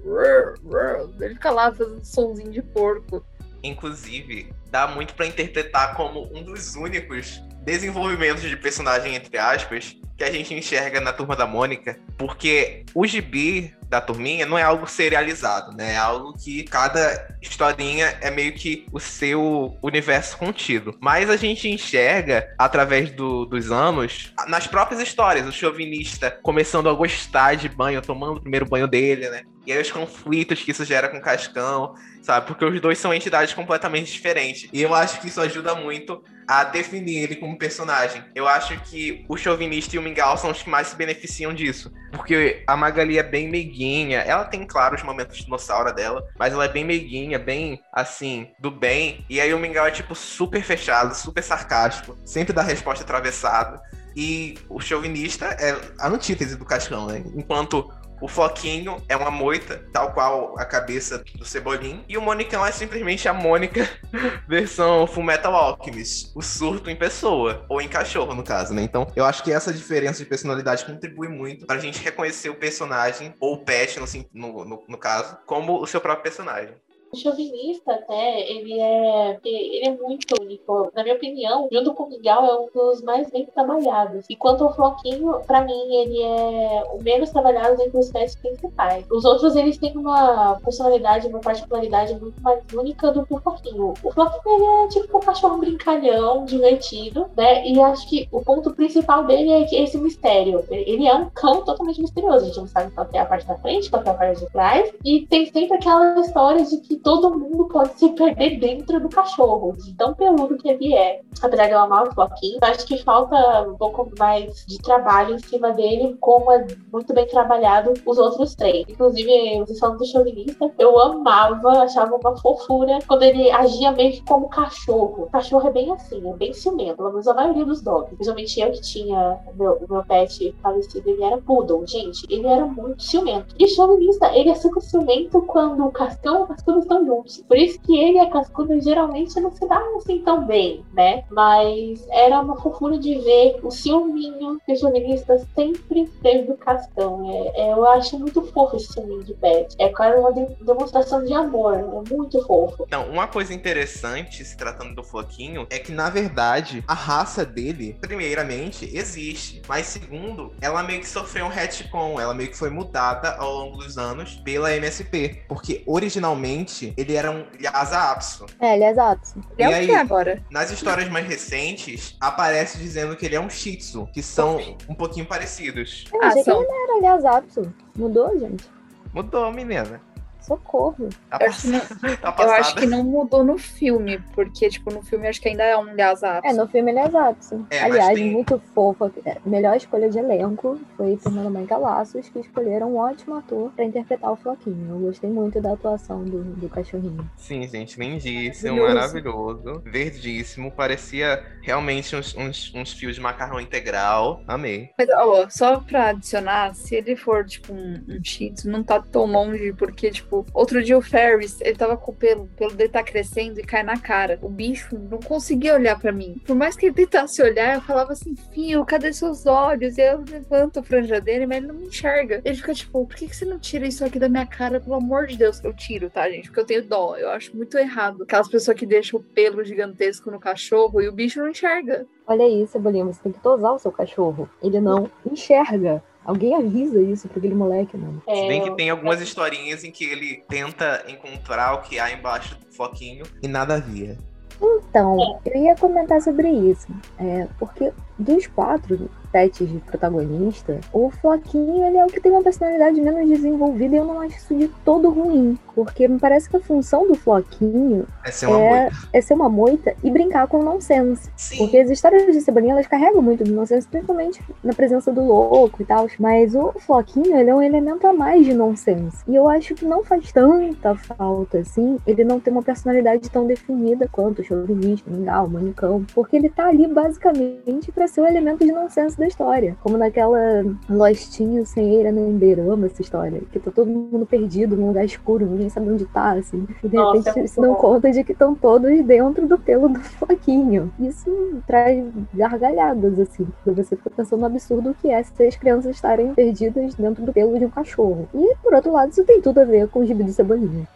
Ele 1.19 1.33
fica 1.33 1.51
lá 1.51 1.71
fazendo 1.71 2.03
somzinho 2.03 2.51
de 2.51 2.61
porco. 2.61 3.25
Inclusive, 3.63 4.51
dá 4.69 4.87
muito 4.87 5.13
para 5.15 5.25
interpretar 5.25 5.95
como 5.95 6.29
um 6.33 6.43
dos 6.43 6.75
únicos 6.75 7.41
desenvolvimentos 7.63 8.43
de 8.43 8.55
personagem, 8.55 9.15
entre 9.15 9.37
aspas, 9.37 9.97
que 10.17 10.23
a 10.23 10.31
gente 10.31 10.53
enxerga 10.53 11.01
na 11.01 11.11
Turma 11.11 11.35
da 11.35 11.45
Mônica, 11.45 11.97
porque 12.17 12.85
o 12.93 13.05
gibi 13.05 13.75
da 13.89 14.01
turminha 14.01 14.45
não 14.45 14.57
é 14.57 14.63
algo 14.63 14.87
serializado, 14.87 15.75
né? 15.75 15.93
É 15.93 15.97
algo 15.97 16.33
que 16.33 16.63
cada 16.63 17.27
historinha 17.41 18.17
é 18.21 18.31
meio 18.31 18.53
que 18.53 18.85
o 18.91 18.99
seu 18.99 19.77
universo 19.81 20.37
contido. 20.37 20.97
Mas 20.99 21.29
a 21.29 21.37
gente 21.37 21.69
enxerga, 21.69 22.53
através 22.57 23.11
do, 23.11 23.45
dos 23.45 23.71
anos, 23.71 24.33
nas 24.47 24.67
próprias 24.67 25.01
histórias, 25.01 25.47
o 25.47 25.51
chauvinista 25.51 26.31
começando 26.41 26.89
a 26.89 26.93
gostar 26.93 27.55
de 27.55 27.69
banho, 27.69 28.01
tomando 28.01 28.37
o 28.37 28.41
primeiro 28.41 28.65
banho 28.65 28.87
dele, 28.87 29.29
né? 29.29 29.43
E 29.65 29.71
aí 29.71 29.81
os 29.81 29.91
conflitos 29.91 30.61
que 30.61 30.71
isso 30.71 30.85
gera 30.85 31.09
com 31.09 31.17
o 31.17 31.21
Cascão, 31.21 31.95
sabe? 32.25 32.47
Porque 32.47 32.65
os 32.65 32.81
dois 32.81 32.97
são 32.97 33.13
entidades 33.13 33.53
completamente 33.53 34.11
diferentes. 34.11 34.67
E 34.73 34.81
eu 34.81 34.93
acho 34.93 35.21
que 35.21 35.27
isso 35.27 35.39
ajuda 35.39 35.75
muito 35.75 36.23
a 36.47 36.63
definir 36.63 37.23
ele 37.23 37.35
como 37.35 37.57
personagem. 37.57 38.23
Eu 38.33 38.47
acho 38.47 38.77
que 38.81 39.25
o 39.29 39.37
chauvinista 39.37 39.95
e 39.95 39.99
o 39.99 40.01
Mingau 40.01 40.37
são 40.37 40.51
os 40.51 40.61
que 40.61 40.69
mais 40.69 40.87
se 40.87 40.95
beneficiam 40.95 41.53
disso. 41.53 41.91
Porque 42.11 42.63
a 42.67 42.75
Magali 42.75 43.17
é 43.17 43.23
bem 43.23 43.49
meiguinha. 43.49 44.19
Ela 44.19 44.45
tem, 44.45 44.65
claro, 44.65 44.95
os 44.95 45.03
momentos 45.03 45.37
de 45.37 45.43
dinossauro 45.43 45.93
dela, 45.93 46.23
mas 46.37 46.53
ela 46.53 46.65
é 46.65 46.69
bem 46.69 46.83
meiguinha, 46.83 47.37
bem, 47.37 47.79
assim, 47.93 48.49
do 48.59 48.71
bem. 48.71 49.23
E 49.29 49.39
aí 49.39 49.53
o 49.53 49.59
Mingau 49.59 49.85
é, 49.85 49.91
tipo, 49.91 50.15
super 50.15 50.63
fechado, 50.63 51.15
super 51.15 51.43
sarcástico, 51.43 52.17
sempre 52.25 52.53
dá 52.53 52.63
resposta 52.63 53.03
atravessada. 53.03 53.79
E 54.15 54.57
o 54.69 54.79
chauvinista 54.79 55.45
é 55.45 55.77
a 55.99 56.07
antítese 56.07 56.55
do 56.55 56.63
Cascão, 56.63 57.07
né? 57.07 57.21
Enquanto 57.35 57.91
o 58.21 58.27
Floquinho 58.27 59.01
é 59.09 59.15
uma 59.15 59.31
moita, 59.31 59.83
tal 59.91 60.13
qual 60.13 60.57
a 60.57 60.65
cabeça 60.65 61.23
do 61.35 61.45
Cebolinho. 61.45 62.03
E 62.07 62.17
o 62.17 62.21
Monicão 62.21 62.65
é 62.65 62.71
simplesmente 62.71 63.27
a 63.27 63.33
Mônica 63.33 63.87
versão 64.47 65.05
Fullmetal 65.05 65.55
Alchemist. 65.55 66.31
O 66.35 66.41
surto 66.41 66.89
em 66.89 66.95
pessoa. 66.95 67.65
Ou 67.69 67.81
em 67.81 67.87
cachorro, 67.87 68.33
no 68.33 68.43
caso, 68.43 68.73
né? 68.73 68.81
Então, 68.81 69.07
eu 69.15 69.25
acho 69.25 69.43
que 69.43 69.51
essa 69.51 69.73
diferença 69.73 70.19
de 70.19 70.29
personalidade 70.29 70.85
contribui 70.85 71.27
muito 71.27 71.65
pra 71.65 71.77
gente 71.77 72.01
reconhecer 72.01 72.49
o 72.49 72.55
personagem, 72.55 73.33
ou 73.39 73.55
o 73.55 73.57
pet, 73.57 73.99
no, 74.33 74.65
no, 74.65 74.83
no 74.87 74.97
caso, 74.97 75.37
como 75.45 75.81
o 75.81 75.87
seu 75.87 76.01
próprio 76.01 76.23
personagem. 76.23 76.75
Chauvinista, 77.15 77.93
até, 77.93 78.49
ele 78.49 78.79
é, 78.79 79.39
ele 79.43 79.87
é 79.87 79.91
muito 79.91 80.35
único. 80.41 80.91
Na 80.95 81.03
minha 81.03 81.15
opinião, 81.15 81.67
junto 81.71 81.93
com 81.93 82.03
o 82.03 82.09
Miguel, 82.09 82.45
é 82.45 82.59
um 82.59 82.69
dos 82.73 83.01
mais 83.01 83.29
bem 83.29 83.45
trabalhados. 83.45 84.25
E 84.29 84.35
quanto 84.35 84.63
ao 84.63 84.73
Floquinho, 84.73 85.41
para 85.45 85.63
mim, 85.63 85.95
ele 85.95 86.21
é 86.21 86.83
o 86.93 87.01
menos 87.01 87.29
trabalhado 87.29 87.81
entre 87.81 87.97
os 87.97 88.09
pets 88.11 88.35
principais. 88.35 89.05
Os 89.09 89.25
outros, 89.25 89.55
eles 89.55 89.77
têm 89.77 89.95
uma 89.97 90.59
personalidade, 90.63 91.27
uma 91.27 91.39
particularidade 91.39 92.15
muito 92.15 92.41
mais 92.41 92.61
única 92.73 93.11
do 93.11 93.25
que 93.25 93.33
o 93.33 93.39
Floquinho. 93.39 93.93
O 94.03 94.11
Floquinho, 94.11 94.55
ele 94.55 94.65
é 94.65 94.87
tipo 94.89 95.17
um 95.17 95.21
cachorro 95.21 95.57
brincalhão, 95.57 96.45
divertido, 96.45 97.27
né? 97.35 97.67
E 97.67 97.79
acho 97.79 98.09
que 98.09 98.27
o 98.31 98.41
ponto 98.41 98.73
principal 98.73 99.25
dele 99.25 99.51
é 99.51 99.83
esse 99.83 99.97
mistério. 99.97 100.63
Ele 100.69 101.07
é 101.07 101.13
um 101.13 101.29
cão 101.29 101.63
totalmente 101.63 102.01
misterioso. 102.01 102.45
A 102.45 102.47
gente 102.47 102.59
não 102.59 102.67
sabe 102.67 102.91
qual 102.91 103.07
é 103.13 103.19
a 103.19 103.25
parte 103.25 103.47
da 103.47 103.55
frente, 103.55 103.89
qual 103.89 104.03
é 104.03 104.09
a 104.09 104.13
parte 104.13 104.39
de 104.39 104.51
trás. 104.51 104.93
E 105.03 105.25
tem 105.27 105.45
sempre 105.51 105.77
aquela 105.77 106.19
história 106.19 106.63
de 106.63 106.77
que 106.77 106.95
todo 107.05 107.37
mundo 107.37 107.65
pode 107.67 107.99
se 107.99 108.09
perder 108.09 108.59
dentro 108.59 108.99
do 108.99 109.07
cachorro, 109.09 109.73
de 109.77 109.93
tão 109.93 110.15
peludo 110.15 110.57
que 110.57 110.67
ele 110.67 110.95
é. 110.95 111.21
Apesar 111.39 111.67
de 111.67 111.73
eu 111.73 111.79
amar 111.79 112.07
o 112.07 112.11
Floquinho, 112.11 112.57
acho 112.61 112.83
que 112.87 112.97
falta 113.03 113.35
um 113.69 113.75
pouco 113.75 114.09
mais 114.17 114.65
de 114.65 114.79
trabalho 114.79 115.35
em 115.35 115.39
cima 115.39 115.71
dele, 115.71 116.17
como 116.19 116.51
é 116.51 116.65
muito 116.91 117.13
bem 117.13 117.27
trabalhado 117.27 117.93
os 118.03 118.17
outros 118.17 118.55
três. 118.55 118.85
Inclusive, 118.89 119.59
vocês 119.59 119.77
falam 119.77 119.97
do 119.97 120.05
chauvinista, 120.05 120.71
eu 120.79 120.99
amava, 120.99 121.83
achava 121.83 122.15
uma 122.15 122.35
fofura 122.37 122.97
quando 123.07 123.21
ele 123.21 123.51
agia 123.51 123.91
meio 123.91 124.13
que 124.13 124.25
como 124.25 124.49
cachorro. 124.49 125.25
O 125.25 125.29
cachorro 125.29 125.67
é 125.67 125.71
bem 125.71 125.91
assim, 125.91 126.27
é 126.27 126.33
bem 126.33 126.53
ciumento, 126.53 126.95
pelo 126.95 127.11
menos 127.11 127.27
a 127.27 127.35
maioria 127.35 127.65
dos 127.65 127.83
dogs. 127.83 128.15
Principalmente 128.15 128.59
eu 128.59 128.71
que 128.71 128.81
tinha 128.81 129.37
meu, 129.53 129.79
meu 129.87 130.03
pet 130.05 130.55
falecido, 130.63 131.07
ele 131.07 131.23
era 131.23 131.37
poodle. 131.37 131.85
Gente, 131.85 132.25
ele 132.31 132.47
era 132.47 132.65
muito 132.65 133.03
ciumento. 133.03 133.53
E 133.59 133.67
chauvinista, 133.67 134.35
ele 134.35 134.49
é 134.49 134.55
super 134.55 134.81
ciumento 134.81 135.39
quando 135.43 135.85
o 135.85 135.91
Cascão 135.91 136.41
o 136.41 136.47
Cascudo 136.47 136.84
estão 136.85 137.05
juntos. 137.05 137.43
Por 137.47 137.57
isso 137.57 137.79
que 137.81 137.97
ele 137.97 138.17
e 138.17 138.19
a 138.19 138.29
Cascuda 138.29 138.79
geralmente 138.79 139.39
não 139.39 139.51
se 139.51 139.67
davam 139.67 139.97
assim 139.97 140.19
tão 140.19 140.45
bem, 140.45 140.83
né? 140.93 141.23
Mas 141.29 142.05
era 142.09 142.39
uma 142.39 142.55
fofura 142.61 142.97
de 142.97 143.15
ver 143.15 143.59
o 143.63 143.71
ciúminho 143.71 144.59
que 144.65 144.73
o 144.73 144.75
jornalista 144.75 145.37
sempre 145.53 146.07
teve 146.21 146.43
do 146.43 146.55
Cascão. 146.55 147.29
É, 147.29 147.61
é, 147.61 147.73
eu 147.73 147.87
acho 147.89 148.17
muito 148.17 148.41
fofo 148.53 148.77
esse 148.77 148.93
ciúminho 148.93 149.23
de 149.23 149.33
pet. 149.33 149.75
É 149.79 149.89
quase 149.89 150.19
uma 150.19 150.33
de 150.33 150.45
demonstração 150.63 151.23
de 151.23 151.33
amor. 151.33 151.75
É 151.75 152.13
muito 152.13 152.41
fofo. 152.45 152.85
Então, 152.87 153.09
uma 153.09 153.27
coisa 153.27 153.53
interessante, 153.53 154.43
se 154.43 154.55
tratando 154.55 154.95
do 154.95 155.03
Floquinho, 155.03 155.67
é 155.69 155.79
que 155.79 155.91
na 155.91 156.09
verdade 156.09 156.83
a 156.87 156.93
raça 156.93 157.45
dele, 157.45 157.97
primeiramente, 157.99 158.89
existe. 158.95 159.61
Mas 159.67 159.87
segundo, 159.87 160.53
ela 160.61 160.83
meio 160.83 160.99
que 160.99 161.07
sofreu 161.07 161.45
um 161.45 161.49
retcon. 161.49 162.19
Ela 162.19 162.33
meio 162.33 162.49
que 162.49 162.57
foi 162.57 162.69
mudada 162.69 163.35
ao 163.35 163.51
longo 163.53 163.77
dos 163.77 163.97
anos 163.97 164.35
pela 164.43 164.71
MSP. 164.75 165.43
Porque 165.47 165.83
originalmente 165.85 166.74
ele 166.97 167.15
era 167.15 167.31
um 167.31 167.45
Lhasa 167.59 168.11
Apso. 168.11 168.45
É, 168.59 168.75
Lhasa 168.75 169.11
Apso. 169.11 169.39
E 169.57 169.63
é 169.63 169.69
o 169.69 169.85
que 169.85 169.95
agora? 169.95 170.43
Nas 170.49 170.71
histórias 170.71 171.09
mais 171.09 171.27
recentes, 171.27 172.15
aparece 172.19 172.77
dizendo 172.77 173.15
que 173.15 173.25
ele 173.25 173.35
é 173.35 173.39
um 173.39 173.49
Shih 173.49 173.77
Tzu, 173.77 174.07
que 174.13 174.21
são 174.21 174.59
um 174.89 174.95
pouquinho 174.95 175.25
parecidos. 175.25 176.05
Eu 176.13 176.21
achei 176.23 176.41
ah, 176.41 176.43
são... 176.43 176.57
que 176.57 176.63
ele 176.63 176.71
não 176.71 176.83
era 176.83 177.01
Lhasa 177.01 177.37
Apso. 177.37 177.73
Mudou, 177.95 178.37
gente? 178.37 178.65
Mudou, 179.13 179.51
menina. 179.51 180.01
Socorro. 180.45 181.09
Tá 181.29 181.39
eu, 181.41 181.47
acho 181.47 181.67
não, 181.69 181.79
tá 182.21 182.35
eu, 182.39 182.51
acho 182.51 182.75
que 182.75 182.85
não 182.85 183.03
mudou 183.03 183.43
no 183.43 183.57
filme, 183.57 184.19
porque, 184.33 184.69
tipo, 184.69 184.93
no 184.93 185.01
filme 185.01 185.27
acho 185.27 185.41
que 185.41 185.49
ainda 185.49 185.63
é 185.63 185.77
um 185.77 185.95
Lhasapso. 185.95 186.47
É, 186.47 186.53
no 186.53 186.67
filme 186.67 186.91
ele 186.91 186.99
é 186.99 187.09
Zapso. 187.09 187.65
É, 187.69 187.79
Aliás, 187.79 188.15
tem... 188.15 188.31
muito 188.31 188.61
fofa. 188.73 189.11
É, 189.25 189.37
melhor 189.45 189.75
escolha 189.75 190.09
de 190.09 190.19
elenco 190.19 190.79
foi 190.95 191.17
Fernando 191.17 191.51
Mãe 191.51 191.65
Laços, 191.69 192.29
que 192.29 192.39
escolheram 192.39 192.93
um 192.93 192.97
ótimo 192.97 193.35
ator 193.35 193.71
pra 193.71 193.83
interpretar 193.83 194.31
o 194.31 194.35
Floquinho. 194.35 194.95
Eu 194.95 194.99
gostei 194.99 195.29
muito 195.29 195.61
da 195.61 195.73
atuação 195.73 196.23
do, 196.23 196.43
do 196.43 196.69
cachorrinho. 196.69 197.29
Sim, 197.35 197.67
gente, 197.67 197.99
lindíssimo, 197.99 198.81
maravilhoso. 198.81 199.63
maravilhoso, 199.63 199.81
verdíssimo. 199.85 200.71
Parecia 200.71 201.43
realmente 201.61 202.15
uns, 202.15 202.35
uns, 202.35 202.73
uns, 202.73 202.93
fios 202.93 203.15
de 203.15 203.21
macarrão 203.21 203.59
integral. 203.59 204.43
Amei. 204.47 204.89
Mas, 204.97 205.09
ó, 205.09 205.47
só 205.49 205.79
pra 205.79 206.09
adicionar, 206.09 206.73
se 206.75 206.95
ele 206.95 207.15
for, 207.15 207.45
tipo, 207.45 207.73
um, 207.73 208.03
um 208.07 208.23
cheat, 208.23 208.67
não 208.67 208.83
tá 208.83 208.99
tão 209.01 209.25
longe, 209.25 209.73
porque, 209.73 210.11
tipo, 210.11 210.34
Tipo, 210.43 210.45
outro 210.53 210.83
dia 210.83 210.97
o 210.97 211.01
Ferris, 211.01 211.61
ele 211.61 211.75
tava 211.75 211.95
com 211.95 212.11
o 212.11 212.15
pelo, 212.15 212.43
o 212.43 212.47
pelo 212.47 212.73
dele 212.73 212.89
tá 212.89 213.03
crescendo 213.03 213.59
e 213.59 213.63
cai 213.63 213.83
na 213.83 213.97
cara. 213.97 214.39
O 214.41 214.49
bicho 214.49 214.97
não 215.09 215.19
conseguia 215.19 215.75
olhar 215.75 215.99
para 215.99 216.11
mim. 216.11 216.41
Por 216.45 216.55
mais 216.55 216.75
que 216.75 216.87
ele 216.87 216.95
tentasse 216.95 217.41
olhar, 217.41 217.75
eu 217.75 217.81
falava 217.81 218.13
assim, 218.13 218.35
Fio, 218.51 218.83
cadê 218.85 219.13
seus 219.13 219.45
olhos? 219.45 219.97
E 219.97 220.01
eu 220.01 220.23
levanto 220.29 220.79
a 220.79 220.83
franja 220.83 221.21
dele, 221.21 221.45
mas 221.45 221.57
ele 221.57 221.67
não 221.67 221.75
me 221.75 221.87
enxerga. 221.87 222.41
Ele 222.43 222.55
fica 222.55 222.73
tipo, 222.73 223.05
por 223.05 223.15
que, 223.15 223.27
que 223.27 223.35
você 223.35 223.45
não 223.45 223.59
tira 223.59 223.87
isso 223.87 224.03
aqui 224.03 224.19
da 224.19 224.29
minha 224.29 224.45
cara? 224.45 224.79
Pelo 224.79 224.95
amor 224.95 225.27
de 225.27 225.37
Deus. 225.37 225.63
Eu 225.63 225.73
tiro, 225.73 226.09
tá, 226.09 226.29
gente? 226.29 226.47
Porque 226.47 226.59
eu 226.59 226.65
tenho 226.65 226.85
dó. 226.85 227.15
Eu 227.15 227.29
acho 227.29 227.55
muito 227.55 227.77
errado. 227.77 228.23
Aquelas 228.23 228.49
pessoas 228.49 228.77
que 228.77 228.85
deixam 228.85 229.19
o 229.19 229.23
pelo 229.23 229.63
gigantesco 229.63 230.31
no 230.31 230.39
cachorro 230.39 231.01
e 231.01 231.07
o 231.07 231.11
bicho 231.11 231.39
não 231.39 231.49
enxerga. 231.49 232.05
Olha 232.27 232.47
isso, 232.47 232.73
Cebolinha, 232.73 233.05
você 233.05 233.21
tem 233.21 233.31
que 233.31 233.39
tosar 233.39 233.73
o 233.73 233.79
seu 233.79 233.91
cachorro. 233.91 234.49
Ele 234.61 234.79
não 234.79 235.09
enxerga. 235.29 236.03
Alguém 236.25 236.55
avisa 236.55 236.99
isso 237.01 237.27
pra 237.27 237.37
aquele 237.37 237.53
moleque, 237.53 237.95
mano. 237.95 238.21
É, 238.27 238.35
Se 238.35 238.47
bem 238.47 238.63
que 238.63 238.71
tem 238.75 238.89
algumas 238.89 239.21
historinhas 239.21 239.83
em 239.83 239.91
que 239.91 240.03
ele 240.03 240.43
tenta 240.49 241.05
encontrar 241.07 241.75
o 241.75 241.81
que 241.81 241.99
há 241.99 242.11
embaixo 242.11 242.57
do 242.59 242.73
foquinho 242.73 243.25
e 243.43 243.47
nada 243.47 243.75
havia. 243.75 244.17
Então, 244.61 245.39
eu 245.45 245.61
ia 245.61 245.75
comentar 245.75 246.21
sobre 246.21 246.49
isso. 246.49 246.87
É, 247.19 247.47
porque 247.59 247.91
dos 248.17 248.47
quatro, 248.47 249.09
pets 249.35 249.67
de 249.67 249.79
protagonista, 249.79 250.79
o 250.93 251.09
Floquinho 251.09 251.83
ele 251.83 251.97
é 251.97 252.05
o 252.05 252.07
que 252.07 252.21
tem 252.21 252.31
uma 252.31 252.41
personalidade 252.41 253.01
menos 253.01 253.27
desenvolvida 253.27 253.95
e 253.95 253.97
eu 253.97 254.05
não 254.05 254.21
acho 254.21 254.37
isso 254.37 254.55
de 254.55 254.69
todo 254.85 255.09
ruim. 255.09 255.59
Porque 255.75 256.07
me 256.07 256.17
parece 256.17 256.49
que 256.49 256.55
a 256.55 256.59
função 256.61 257.05
do 257.05 257.15
Floquinho 257.15 258.07
é 258.23 258.31
ser 258.31 258.45
uma, 258.45 258.61
é, 258.61 258.69
moita. 258.69 258.97
É 259.11 259.21
ser 259.21 259.33
uma 259.33 259.49
moita 259.49 259.95
e 260.01 260.09
brincar 260.09 260.47
com 260.47 260.59
o 260.59 260.63
nonsense. 260.63 261.29
Sim. 261.35 261.57
Porque 261.57 261.77
as 261.77 261.89
histórias 261.89 262.33
de 262.33 262.39
Cebolinha 262.39 262.71
elas 262.71 262.87
carregam 262.87 263.21
muito 263.21 263.43
do 263.43 263.51
nonsense, 263.51 263.85
principalmente 263.85 264.41
na 264.63 264.71
presença 264.71 265.11
do 265.11 265.21
louco 265.21 265.81
e 265.81 265.85
tal. 265.85 266.07
Mas 266.17 266.55
o 266.55 266.71
Floquinho 266.79 267.35
ele 267.35 267.49
é 267.49 267.55
um 267.55 267.61
elemento 267.61 268.07
a 268.07 268.13
mais 268.13 268.45
de 268.45 268.53
nonsense. 268.53 269.17
E 269.27 269.35
eu 269.35 269.49
acho 269.49 269.75
que 269.75 269.83
não 269.83 270.01
faz 270.01 270.31
tanta 270.31 270.95
falta 270.95 271.57
assim 271.57 271.97
ele 272.07 272.23
não 272.23 272.39
ter 272.39 272.51
uma 272.51 272.63
personalidade 272.63 273.29
tão 273.29 273.45
definida 273.45 274.07
quanto 274.09 274.41
o 274.41 274.45
chauvinista, 274.45 275.11
mingau, 275.11 275.49
manicão. 275.49 276.05
Porque 276.15 276.37
ele 276.37 276.49
tá 276.49 276.67
ali 276.67 276.87
basicamente 276.87 277.91
para 277.91 278.04
ser 278.07 278.21
o 278.21 278.27
elemento 278.27 278.65
de 278.65 278.71
nonsense 278.71 279.17
da 279.17 279.27
história. 279.27 279.75
Como 279.81 279.97
naquela 279.97 280.63
Lostinho 280.89 281.65
sem 281.65 281.95
eira 281.95 282.11
nem 282.11 282.37
beira. 282.37 282.61
Eu 282.61 282.71
amo 282.71 282.85
essa 282.85 283.01
história. 283.01 283.41
Que 283.51 283.59
tá 283.59 283.71
todo 283.71 283.89
mundo 283.89 284.25
perdido 284.25 284.75
num 284.75 284.87
lugar 284.87 285.05
escuro, 285.05 285.45
ninguém 285.45 285.69
sabe 285.69 285.91
onde 285.91 286.05
tá, 286.05 286.31
assim. 286.33 286.67
E 286.83 286.87
de 286.87 286.95
Nossa, 286.95 287.17
repente 287.17 287.45
é 287.45 287.47
se 287.47 287.61
dão 287.61 287.75
conta 287.75 288.11
de 288.11 288.23
que 288.23 288.31
estão 288.31 288.55
todos 288.55 289.03
dentro 289.03 289.47
do 289.47 289.57
pelo 289.57 289.89
do 289.89 289.99
floquinho. 289.99 290.91
Isso 290.99 291.61
traz 291.67 292.05
gargalhadas, 292.33 293.19
assim. 293.19 293.47
Porque 293.63 293.83
você 293.83 293.95
fica 293.95 294.09
pensando 294.09 294.39
no 294.39 294.45
absurdo 294.45 294.95
que 295.01 295.09
é 295.09 295.21
se 295.23 295.43
as 295.43 295.55
crianças 295.55 295.95
estarem 295.95 296.33
perdidas 296.33 296.95
dentro 296.95 297.25
do 297.25 297.33
pelo 297.33 297.57
de 297.57 297.65
um 297.65 297.69
cachorro. 297.69 298.27
E, 298.33 298.55
por 298.61 298.73
outro 298.73 298.91
lado, 298.91 299.11
isso 299.11 299.23
tem 299.23 299.41
tudo 299.41 299.59
a 299.59 299.65
ver 299.65 299.87
com 299.87 299.99
o 299.99 300.05
gibi 300.05 300.23
do 300.23 300.31
Cebolinha. 300.31 300.87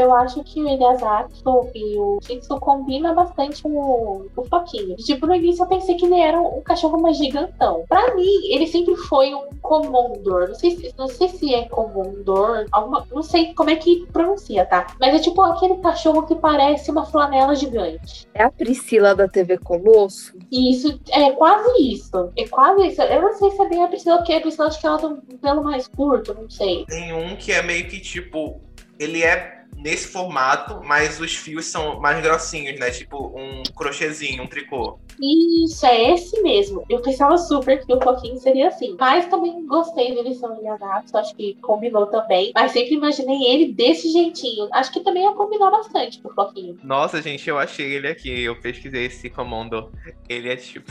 Eu 0.00 0.14
acho 0.14 0.42
que 0.44 0.62
o 0.62 0.68
Eliasatsu 0.68 1.70
e 1.74 1.98
o 1.98 2.18
Kitsu 2.20 2.58
combina 2.58 3.12
bastante 3.12 3.62
o, 3.64 4.26
o 4.36 4.44
Foquinho. 4.44 4.96
Tipo, 4.96 5.26
no 5.26 5.34
início 5.34 5.62
eu 5.62 5.68
pensei 5.68 5.94
que 5.96 6.06
ele 6.06 6.18
era 6.18 6.40
um 6.40 6.60
cachorro 6.62 7.00
mais 7.00 7.16
gigantão. 7.16 7.84
Pra 7.88 8.14
mim, 8.14 8.52
ele 8.52 8.66
sempre 8.66 8.96
foi 8.96 9.34
um 9.34 9.48
Comondor. 9.60 10.48
Não 10.48 10.54
sei, 10.54 10.70
se, 10.72 10.94
não 10.96 11.08
sei 11.08 11.28
se 11.28 11.54
é 11.54 11.68
Comondor, 11.68 12.66
alguma, 12.72 13.06
não 13.12 13.22
sei 13.22 13.54
como 13.54 13.70
é 13.70 13.76
que 13.76 14.06
pronuncia, 14.12 14.64
tá? 14.64 14.86
Mas 14.98 15.14
é 15.14 15.18
tipo 15.18 15.40
aquele 15.42 15.76
cachorro 15.76 16.26
que 16.26 16.34
parece 16.34 16.90
uma 16.90 17.04
flanela 17.04 17.54
gigante. 17.54 18.26
É 18.34 18.44
a 18.44 18.50
Priscila 18.50 19.14
da 19.14 19.28
TV 19.28 19.58
Colosso? 19.58 20.32
Isso, 20.50 21.00
é 21.10 21.30
quase 21.32 21.82
isso. 21.82 22.32
É 22.36 22.46
quase 22.48 22.88
isso. 22.88 23.02
Eu 23.02 23.22
não 23.22 23.32
sei 23.34 23.50
se 23.50 23.62
é 23.62 23.68
bem 23.68 23.84
a 23.84 23.88
Priscila, 23.88 24.16
porque 24.18 24.32
a 24.32 24.40
Priscila 24.40 24.68
acho 24.68 24.80
que 24.80 24.86
ela 24.86 24.98
tem 24.98 25.08
um 25.08 25.38
pelo 25.38 25.62
mais 25.62 25.88
curto, 25.88 26.34
não 26.34 26.48
sei. 26.48 26.84
Tem 26.86 27.12
um 27.12 27.36
que 27.36 27.52
é 27.52 27.62
meio 27.62 27.88
que 27.88 28.00
tipo. 28.00 28.60
Ele 28.98 29.22
é 29.22 29.59
nesse 29.80 30.08
formato, 30.08 30.80
mas 30.84 31.20
os 31.20 31.34
fios 31.34 31.66
são 31.66 32.00
mais 32.00 32.22
grossinhos, 32.22 32.78
né? 32.78 32.90
Tipo 32.90 33.32
um 33.36 33.62
crochêzinho, 33.74 34.42
um 34.42 34.46
tricô. 34.46 34.98
Isso, 35.20 35.84
é 35.84 36.14
esse 36.14 36.40
mesmo. 36.42 36.84
Eu 36.88 37.00
pensava 37.00 37.36
super 37.36 37.84
que 37.84 37.92
o 37.92 37.98
Coquinho 37.98 38.38
seria 38.38 38.68
assim. 38.68 38.96
Mas 38.98 39.26
também 39.26 39.66
gostei 39.66 40.14
dele 40.14 40.34
ser 40.34 40.46
um 40.46 40.62
Yagato, 40.62 41.16
acho 41.18 41.34
que 41.34 41.54
combinou 41.60 42.06
também. 42.06 42.52
Mas 42.54 42.72
sempre 42.72 42.94
imaginei 42.94 43.42
ele 43.44 43.72
desse 43.72 44.10
jeitinho. 44.10 44.68
Acho 44.72 44.92
que 44.92 45.00
também 45.00 45.24
ia 45.24 45.32
combinar 45.32 45.70
bastante 45.70 46.20
pro 46.20 46.34
Coquinho. 46.34 46.78
Nossa, 46.82 47.20
gente, 47.20 47.48
eu 47.48 47.58
achei 47.58 47.92
ele 47.92 48.08
aqui. 48.08 48.42
Eu 48.42 48.56
pesquisei 48.60 49.06
esse 49.06 49.28
comando. 49.28 49.90
Ele 50.28 50.48
é 50.48 50.56
tipo. 50.56 50.90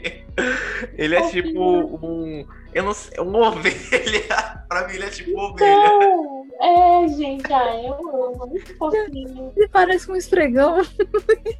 ele 0.96 1.14
é 1.16 1.28
tipo 1.28 1.60
um. 1.60 2.46
Eu 2.72 2.84
não 2.84 2.94
sei. 2.94 3.18
Uma 3.20 3.48
ovelha. 3.50 4.64
pra 4.68 4.86
mim, 4.86 4.94
ele 4.94 5.04
é 5.04 5.10
tipo 5.10 5.32
uma 5.32 5.50
ovelha. 5.50 6.39
É, 6.60 7.08
gente, 7.08 7.50
ah, 7.52 7.82
eu 7.82 7.94
amo. 7.94 8.46
Muito 8.46 8.76
fofinho. 8.76 9.52
Ele 9.56 9.68
parece 9.68 10.10
um 10.10 10.16
esfregão. 10.16 10.80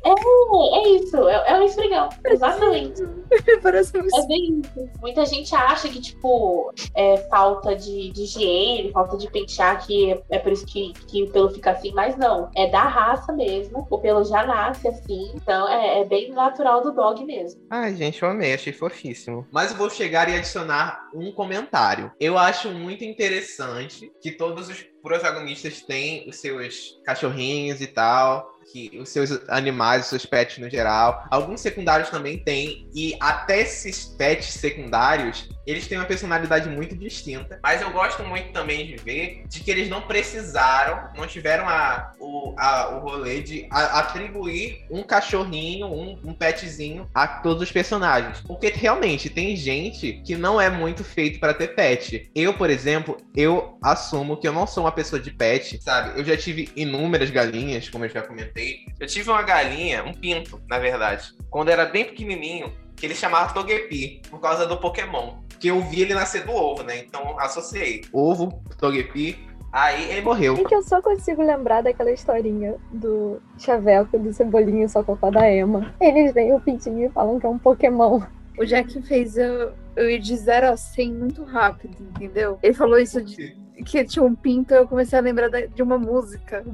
É, 0.02 0.78
é 0.78 0.88
isso. 0.96 1.28
É, 1.28 1.50
é 1.50 1.54
um 1.60 1.64
esfregão. 1.64 2.08
Exatamente. 2.26 3.02
Ele 3.30 3.60
parece 3.62 3.96
um 3.96 4.00
É 4.00 4.26
bem 4.26 4.60
isso. 4.60 4.90
Muita 5.00 5.24
gente 5.24 5.54
acha 5.54 5.88
que, 5.88 6.00
tipo, 6.00 6.72
é 6.94 7.16
falta 7.28 7.74
de, 7.74 8.10
de 8.10 8.22
higiene, 8.22 8.92
falta 8.92 9.16
de 9.16 9.30
pentear, 9.30 9.84
que 9.86 10.12
é, 10.12 10.22
é 10.30 10.38
por 10.38 10.52
isso 10.52 10.66
que, 10.66 10.92
que 11.08 11.22
o 11.22 11.30
pelo 11.30 11.50
fica 11.50 11.70
assim, 11.70 11.92
mas 11.92 12.16
não. 12.16 12.50
É 12.54 12.68
da 12.68 12.82
raça 12.82 13.32
mesmo. 13.32 13.86
O 13.90 13.98
pelo 13.98 14.24
já 14.24 14.44
nasce 14.44 14.86
assim. 14.88 15.32
Então 15.34 15.68
é, 15.68 16.00
é 16.00 16.04
bem 16.04 16.30
natural 16.32 16.82
do 16.82 16.92
dog 16.92 17.24
mesmo. 17.24 17.62
Ai, 17.70 17.94
gente, 17.94 18.22
eu 18.22 18.28
amei, 18.28 18.52
achei 18.52 18.72
fofíssimo. 18.72 19.46
Mas 19.50 19.70
eu 19.70 19.78
vou 19.78 19.88
chegar 19.88 20.28
e 20.28 20.36
adicionar 20.36 21.08
um 21.14 21.32
comentário. 21.32 22.12
Eu 22.20 22.36
acho 22.36 22.70
muito 22.70 23.04
interessante 23.04 24.12
que 24.20 24.32
todos 24.32 24.68
os 24.68 24.89
protagonistas 25.02 25.82
têm 25.82 26.28
os 26.28 26.36
seus 26.36 27.00
cachorrinhos 27.04 27.80
e 27.80 27.86
tal, 27.86 28.58
que 28.72 28.98
os 28.98 29.08
seus 29.08 29.30
animais, 29.48 30.02
os 30.02 30.08
seus 30.08 30.26
pets 30.26 30.58
no 30.58 30.70
geral. 30.70 31.24
Alguns 31.30 31.60
secundários 31.60 32.10
também 32.10 32.38
têm, 32.38 32.88
e 32.94 33.16
até 33.20 33.60
esses 33.60 34.04
pets 34.04 34.52
secundários, 34.54 35.48
eles 35.66 35.86
têm 35.86 35.98
uma 35.98 36.06
personalidade 36.06 36.68
muito 36.68 36.96
distinta. 36.96 37.58
Mas 37.62 37.80
eu 37.80 37.90
gosto 37.90 38.22
muito 38.24 38.52
também 38.52 38.86
de 38.86 38.96
ver 38.96 39.44
de 39.46 39.60
que 39.60 39.70
eles 39.70 39.88
não 39.88 40.02
precisaram, 40.02 41.08
não 41.16 41.26
tiveram 41.26 41.68
a, 41.68 42.12
o, 42.18 42.54
a, 42.58 42.96
o 42.96 43.00
rolê 43.00 43.40
de 43.40 43.66
a, 43.70 44.00
atribuir 44.00 44.84
um 44.90 45.02
cachorrinho, 45.02 45.86
um, 45.86 46.18
um 46.24 46.34
petzinho 46.34 47.08
a 47.14 47.26
todos 47.26 47.62
os 47.62 47.72
personagens. 47.72 48.40
Porque 48.40 48.68
realmente 48.68 49.28
tem 49.28 49.54
gente 49.56 50.22
que 50.24 50.36
não 50.36 50.60
é 50.60 50.70
muito 50.70 51.04
feito 51.04 51.38
para 51.38 51.54
ter 51.54 51.74
pet. 51.74 52.30
Eu, 52.34 52.54
por 52.54 52.70
exemplo, 52.70 53.16
eu 53.36 53.78
assumo 53.82 54.36
que 54.36 54.48
eu 54.48 54.52
não 54.52 54.66
sou 54.66 54.84
uma 54.84 54.92
pessoa 54.92 55.20
de 55.20 55.30
pet, 55.30 55.82
sabe? 55.82 56.18
Eu 56.18 56.24
já 56.24 56.36
tive 56.36 56.70
inúmeras 56.74 57.30
galinhas, 57.30 57.88
como 57.88 58.04
eu 58.04 58.08
já 58.08 58.22
comentei. 58.22 58.80
Eu 58.98 59.06
tive 59.06 59.30
uma 59.30 59.42
galinha, 59.42 60.04
um 60.04 60.12
pinto, 60.12 60.60
na 60.68 60.78
verdade, 60.78 61.32
quando 61.48 61.68
era 61.68 61.84
bem 61.84 62.04
pequenininho, 62.04 62.72
que 62.96 63.06
ele 63.06 63.14
chamava 63.14 63.52
Togepi, 63.54 64.20
por 64.28 64.40
causa 64.40 64.66
do 64.66 64.76
Pokémon. 64.76 65.38
Que 65.60 65.68
eu 65.68 65.80
vi 65.82 66.02
ele 66.02 66.14
nascer 66.14 66.44
do 66.44 66.52
ovo, 66.52 66.82
né? 66.82 66.98
Então 66.98 67.38
associei. 67.38 68.02
Ovo, 68.12 68.62
Togepi, 68.78 69.46
aí 69.70 70.10
ele 70.10 70.22
morreu. 70.22 70.56
É 70.56 70.64
que 70.64 70.74
eu 70.74 70.82
só 70.82 71.00
consigo 71.00 71.42
lembrar 71.42 71.82
daquela 71.82 72.10
historinha 72.10 72.76
do 72.90 73.40
Chaveco 73.58 74.18
do 74.18 74.32
Cebolinha 74.32 74.88
só 74.88 75.02
cocô 75.04 75.30
da 75.30 75.48
Emma. 75.52 75.94
Eles 76.00 76.32
veem 76.32 76.54
o 76.54 76.60
pintinho 76.60 77.06
e 77.06 77.10
falam 77.10 77.38
que 77.38 77.46
é 77.46 77.48
um 77.48 77.58
Pokémon. 77.58 78.22
O 78.58 78.64
Jack 78.64 79.00
fez 79.02 79.36
eu, 79.36 79.72
eu 79.96 80.10
ir 80.10 80.18
de 80.18 80.36
0 80.36 80.70
a 80.70 80.76
100 80.76 81.12
muito 81.12 81.44
rápido, 81.44 81.96
entendeu? 82.00 82.58
Ele 82.62 82.74
falou 82.74 82.98
isso 82.98 83.22
de 83.22 83.56
que 83.84 84.04
tinha 84.04 84.24
um 84.24 84.34
pinto, 84.34 84.74
eu 84.74 84.86
comecei 84.86 85.18
a 85.18 85.22
lembrar 85.22 85.48
de 85.48 85.82
uma 85.82 85.98
música. 85.98 86.64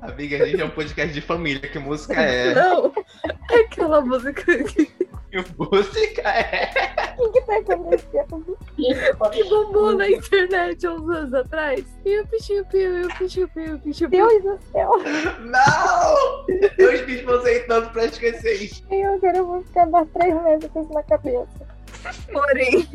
Amiga, 0.00 0.42
a 0.42 0.46
gente 0.46 0.60
é 0.60 0.64
um 0.64 0.70
podcast 0.70 1.12
de 1.12 1.20
família. 1.20 1.60
Que 1.60 1.78
música 1.78 2.14
é? 2.14 2.54
Não, 2.54 2.92
é 3.50 3.60
aquela 3.60 4.00
música 4.00 4.62
que, 4.64 4.86
Que 5.30 5.44
música 5.58 6.22
é? 6.22 7.14
O 7.18 7.30
que 7.30 7.40
tá 7.42 7.56
acontecendo? 7.58 8.58
que 9.32 9.44
bombou 9.44 9.96
na 9.96 10.08
internet 10.08 10.86
há 10.86 10.92
uns 10.92 11.08
anos 11.10 11.34
atrás. 11.34 11.84
E 12.04 12.20
o 12.20 12.26
bichinho 12.26 12.64
piu, 12.66 13.00
e 13.00 13.04
o 13.04 13.18
bichinho 13.18 13.48
piu, 13.48 13.64
e 13.64 13.72
o 13.72 13.78
piu. 13.78 14.08
Deus 14.08 14.42
do 14.42 14.58
céu! 14.70 14.92
Não! 15.40 16.46
Eu 16.78 16.92
esbismosei 16.92 17.60
tanto 17.60 17.90
pra 17.90 18.04
esquecer 18.04 18.62
isso. 18.62 18.84
Eu 18.90 19.14
agora 19.14 19.38
eu 19.38 19.46
vou 19.46 19.62
ficar 19.62 19.86
mais 19.86 20.08
três 20.10 20.42
meses 20.42 20.70
com 20.70 20.82
isso 20.82 20.92
na 20.92 21.02
cabeça. 21.02 21.76
Porém, 22.32 22.86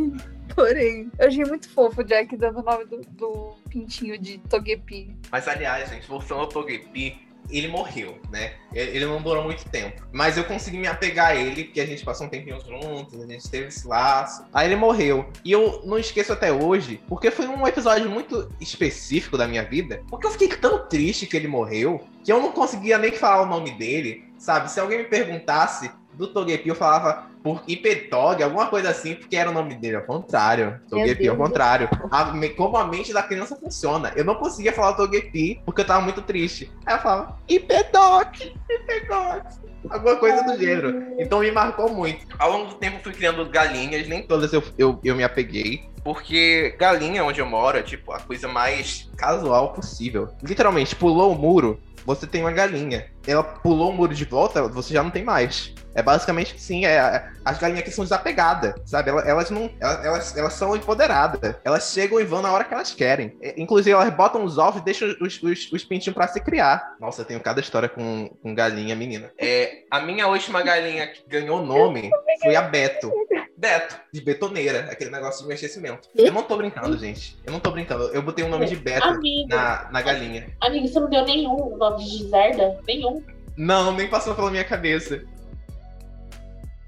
porém, 0.56 1.12
eu 1.20 1.28
achei 1.28 1.44
muito 1.44 1.70
fofo 1.70 2.02
o 2.02 2.04
Jack 2.04 2.38
dando 2.38 2.60
o 2.60 2.64
nome 2.64 2.86
do, 2.86 3.02
do 3.02 3.56
pintinho 3.70 4.18
de 4.18 4.38
Togepi. 4.38 5.16
Mas 5.32 5.48
aliás, 5.48 5.90
gente, 5.90 6.08
voltando 6.08 6.42
ao 6.42 6.48
Togepi, 6.48 7.20
ele 7.50 7.68
morreu, 7.68 8.18
né? 8.32 8.54
Ele 8.74 9.06
não 9.06 9.22
durou 9.22 9.44
muito 9.44 9.66
tempo. 9.70 10.08
Mas 10.12 10.38
eu 10.38 10.44
consegui 10.44 10.78
me 10.78 10.88
apegar 10.88 11.28
a 11.28 11.36
ele, 11.36 11.66
porque 11.66 11.82
a 11.82 11.86
gente 11.86 12.04
passou 12.04 12.28
um 12.28 12.30
tempinho 12.30 12.60
juntos, 12.62 13.22
a 13.22 13.26
gente 13.26 13.50
teve 13.50 13.68
esse 13.68 13.88
laço. 13.88 14.46
Aí 14.54 14.68
ele 14.68 14.76
morreu. 14.76 15.30
E 15.44 15.52
eu 15.52 15.82
não 15.86 15.98
esqueço 15.98 16.32
até 16.32 16.52
hoje, 16.52 17.02
porque 17.08 17.32
foi 17.32 17.48
um 17.48 17.68
episódio 17.68 18.10
muito 18.10 18.50
específico 18.60 19.38
da 19.38 19.48
minha 19.48 19.64
vida. 19.64 20.04
Porque 20.10 20.28
eu 20.28 20.32
fiquei 20.32 20.48
tão 20.50 20.88
triste 20.88 21.26
que 21.26 21.36
ele 21.36 21.48
morreu, 21.48 22.02
que 22.24 22.32
eu 22.32 22.40
não 22.40 22.52
conseguia 22.52 22.98
nem 22.98 23.12
falar 23.12 23.44
o 23.44 23.48
nome 23.48 23.72
dele, 23.72 24.26
sabe? 24.38 24.72
Se 24.72 24.80
alguém 24.80 25.00
me 25.00 25.06
perguntasse 25.06 25.92
do 26.22 26.28
Togepi, 26.28 26.70
eu 26.70 26.76
falava 26.76 27.32
por 27.44 27.64
Ipetog, 27.68 28.42
alguma 28.44 28.68
coisa 28.68 28.90
assim, 28.90 29.16
porque 29.16 29.36
era 29.36 29.50
o 29.50 29.54
nome 29.54 29.76
dele. 29.76 29.98
Ao 29.98 30.04
contrário. 30.04 30.80
Togepi, 30.90 31.28
ao 31.28 31.36
contrário. 31.36 31.90
A 32.12 32.32
como 32.56 32.78
a 32.78 32.86
mente 32.86 33.12
da 33.12 33.24
criança 33.24 33.56
funciona. 33.56 34.14
Eu 34.16 34.24
não 34.24 34.36
conseguia 34.36 34.72
falar 34.72 34.94
Togepi 34.94 35.60
porque 35.66 35.82
eu 35.82 35.86
tava 35.86 36.02
muito 36.02 36.22
triste. 36.22 36.72
Aí 36.86 36.96
eu 36.96 37.00
falava, 37.00 37.38
Ipedok, 37.50 38.54
Ipedok. 38.70 39.72
Alguma 39.90 40.16
coisa 40.18 40.44
do 40.44 40.58
gênero. 40.60 41.16
Então 41.18 41.40
me 41.40 41.52
marcou 41.52 41.92
muito. 41.92 42.28
Ao 42.38 42.52
longo 42.52 42.68
do 42.68 42.76
tempo 42.76 43.00
fui 43.02 43.14
criando 43.14 43.44
galinhas, 43.50 44.08
nem 44.08 44.22
todas 44.22 44.54
eu, 44.54 44.64
eu, 44.78 45.00
eu 45.04 45.16
me 45.16 45.24
apeguei. 45.24 45.90
Porque 46.04 46.76
galinha 46.80 47.24
onde 47.24 47.40
eu 47.40 47.46
moro 47.46 47.78
é 47.78 47.84
tipo 47.84 48.12
a 48.12 48.20
coisa 48.20 48.48
mais 48.48 49.10
casual 49.16 49.74
possível. 49.74 50.30
Literalmente, 50.42 50.96
pulou 50.96 51.32
o 51.32 51.38
muro, 51.38 51.80
você 52.06 52.28
tem 52.28 52.42
uma 52.42 52.52
galinha. 52.52 53.08
Ela 53.28 53.44
pulou 53.44 53.92
o 53.92 53.94
muro 53.94 54.14
de 54.14 54.26
volta, 54.26 54.68
você 54.68 54.94
já 54.94 55.04
não 55.04 55.12
tem 55.12 55.24
mais. 55.24 55.74
É 55.94 56.02
basicamente 56.02 56.56
assim, 56.56 56.86
é, 56.86 57.28
as 57.44 57.58
galinhas 57.58 57.82
aqui 57.82 57.92
são 57.92 58.06
desapegadas, 58.06 58.74
sabe? 58.86 59.10
Elas, 59.10 59.50
não. 59.50 59.70
Elas, 59.80 60.06
elas, 60.06 60.38
elas 60.38 60.54
são 60.54 60.76
empoderadas. 60.76 61.56
Elas 61.64 61.92
chegam 61.92 62.20
e 62.20 62.24
vão 62.24 62.42
na 62.42 62.52
hora 62.52 62.64
que 62.64 62.74
elas 62.74 62.94
querem. 62.94 63.36
É, 63.42 63.54
Inclusive, 63.58 63.92
elas 63.92 64.14
botam 64.14 64.44
os 64.44 64.58
ovos 64.58 64.82
e 64.82 64.86
deixam 64.86 65.14
os, 65.20 65.42
os, 65.44 65.72
os 65.72 65.84
pintinhos 65.84 66.16
pra 66.16 66.28
se 66.28 66.40
criar. 66.40 66.96
Nossa, 67.00 67.22
eu 67.22 67.26
tenho 67.26 67.40
cada 67.40 67.60
história 67.60 67.90
com, 67.90 68.30
com 68.42 68.56
galinha, 68.56 68.96
menina. 68.96 69.32
É, 69.38 69.84
a 69.92 70.00
minha 70.00 70.28
última 70.28 70.62
galinha 70.62 71.08
que 71.08 71.24
ganhou 71.28 71.66
nome 71.66 72.10
foi 72.42 72.56
a 72.56 72.62
Beto. 72.62 73.12
Beto, 73.62 73.96
de 74.12 74.20
betoneira, 74.22 74.88
aquele 74.92 75.12
negócio 75.12 75.44
de 75.44 75.48
mexer 75.48 75.70
cimento. 75.70 76.10
Eu 76.16 76.34
não 76.34 76.42
tô 76.42 76.58
brincando, 76.58 76.98
gente. 76.98 77.38
Eu 77.46 77.54
não 77.54 77.60
tô 77.60 77.70
brincando. 77.70 78.06
Eu 78.06 78.24
botei 78.24 78.44
o 78.44 78.50
nome 78.50 78.66
de 78.66 78.76
Beto 78.76 79.06
Amigo, 79.06 79.48
na, 79.48 79.88
na 79.92 80.02
galinha. 80.02 80.52
amigo, 80.60 80.88
você 80.88 81.00
não 81.00 81.08
deu 81.08 81.24
nenhum 81.24 81.78
nome 81.78 82.04
de 82.04 82.24
Zerda? 82.28 82.80
Nenhum. 82.88 83.24
Não, 83.56 83.96
nem 83.96 84.10
passou 84.10 84.34
pela 84.34 84.50
minha 84.50 84.64
cabeça. 84.64 85.24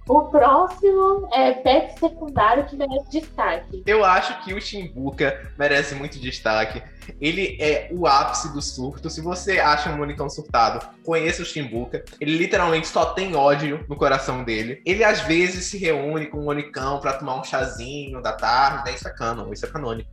O 0.07 0.23
próximo 0.23 1.29
é 1.31 1.53
pet 1.53 1.97
secundário 1.97 2.65
que 2.65 2.75
merece 2.75 3.09
destaque. 3.09 3.83
Eu 3.85 4.03
acho 4.03 4.43
que 4.43 4.53
o 4.53 4.59
Chimbuca 4.59 5.49
merece 5.57 5.95
muito 5.95 6.19
destaque. 6.19 6.83
Ele 7.21 7.57
é 7.59 7.87
o 7.91 8.05
ápice 8.05 8.51
do 8.51 8.61
surto. 8.61 9.09
Se 9.09 9.21
você 9.21 9.59
acha 9.59 9.89
um 9.89 9.97
monicão 9.97 10.29
surtado, 10.29 10.85
conheça 11.05 11.41
o 11.41 11.45
Chimbuca. 11.45 12.03
Ele 12.19 12.37
literalmente 12.37 12.87
só 12.87 13.13
tem 13.13 13.33
ódio 13.33 13.85
no 13.87 13.95
coração 13.95 14.43
dele. 14.43 14.81
Ele 14.85 15.05
às 15.05 15.21
vezes 15.21 15.65
se 15.65 15.77
reúne 15.77 16.27
com 16.27 16.39
o 16.39 16.43
monicão 16.43 16.99
pra 16.99 17.13
tomar 17.13 17.39
um 17.39 17.43
chazinho 17.43 18.21
da 18.21 18.33
tarde, 18.33 18.83
né? 18.85 18.95
Isso 18.95 19.07
é 19.07 19.11
canon, 19.11 19.53
isso 19.53 19.65
é 19.65 19.69
canônico. 19.69 20.09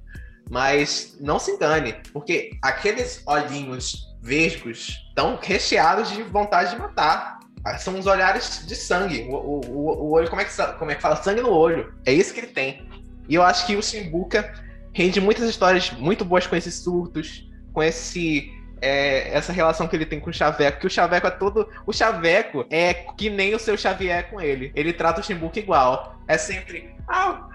Mas 0.48 1.16
não 1.20 1.38
se 1.38 1.50
engane, 1.50 1.96
porque 2.12 2.50
aqueles 2.62 3.22
olhinhos 3.26 4.08
vesgos 4.20 5.04
estão 5.08 5.38
recheados 5.40 6.10
de 6.10 6.22
vontade 6.22 6.70
de 6.70 6.78
matar. 6.78 7.39
São 7.78 7.98
os 7.98 8.06
olhares 8.06 8.64
de 8.66 8.74
sangue. 8.74 9.26
O, 9.30 9.34
o, 9.34 9.60
o- 10.06 10.10
olho, 10.12 10.28
como 10.28 10.40
é, 10.40 10.44
que, 10.44 10.54
como 10.78 10.90
é 10.90 10.94
que 10.94 11.02
fala? 11.02 11.16
Sangue 11.16 11.42
no 11.42 11.50
olho. 11.50 11.92
É 12.06 12.12
isso 12.12 12.32
que 12.32 12.40
ele 12.40 12.46
tem. 12.48 12.86
E 13.28 13.34
eu 13.34 13.42
acho 13.42 13.66
que 13.66 13.76
o 13.76 13.82
Simbuca 13.82 14.52
rende 14.92 15.20
muitas 15.20 15.48
histórias 15.48 15.90
muito 15.92 16.24
boas 16.24 16.46
com 16.46 16.56
esses 16.56 16.74
surtos, 16.74 17.48
com 17.72 17.82
esse 17.82 18.50
é 18.82 19.36
essa 19.36 19.52
relação 19.52 19.86
que 19.86 19.94
ele 19.94 20.06
tem 20.06 20.18
com 20.18 20.30
o 20.30 20.32
Chaveco, 20.32 20.80
que 20.80 20.86
o 20.86 20.90
Chaveco 20.90 21.26
é 21.26 21.30
todo. 21.30 21.68
O 21.86 21.92
Chaveco 21.92 22.64
é 22.70 22.94
que 22.94 23.28
nem 23.28 23.54
o 23.54 23.58
seu 23.58 23.76
Xavier 23.76 24.30
com 24.30 24.40
ele. 24.40 24.72
Ele 24.74 24.92
trata 24.92 25.20
o 25.20 25.24
Chimbuca 25.24 25.58
igual. 25.58 26.18
É 26.26 26.38
sempre. 26.38 26.94
Ah, 27.06 27.46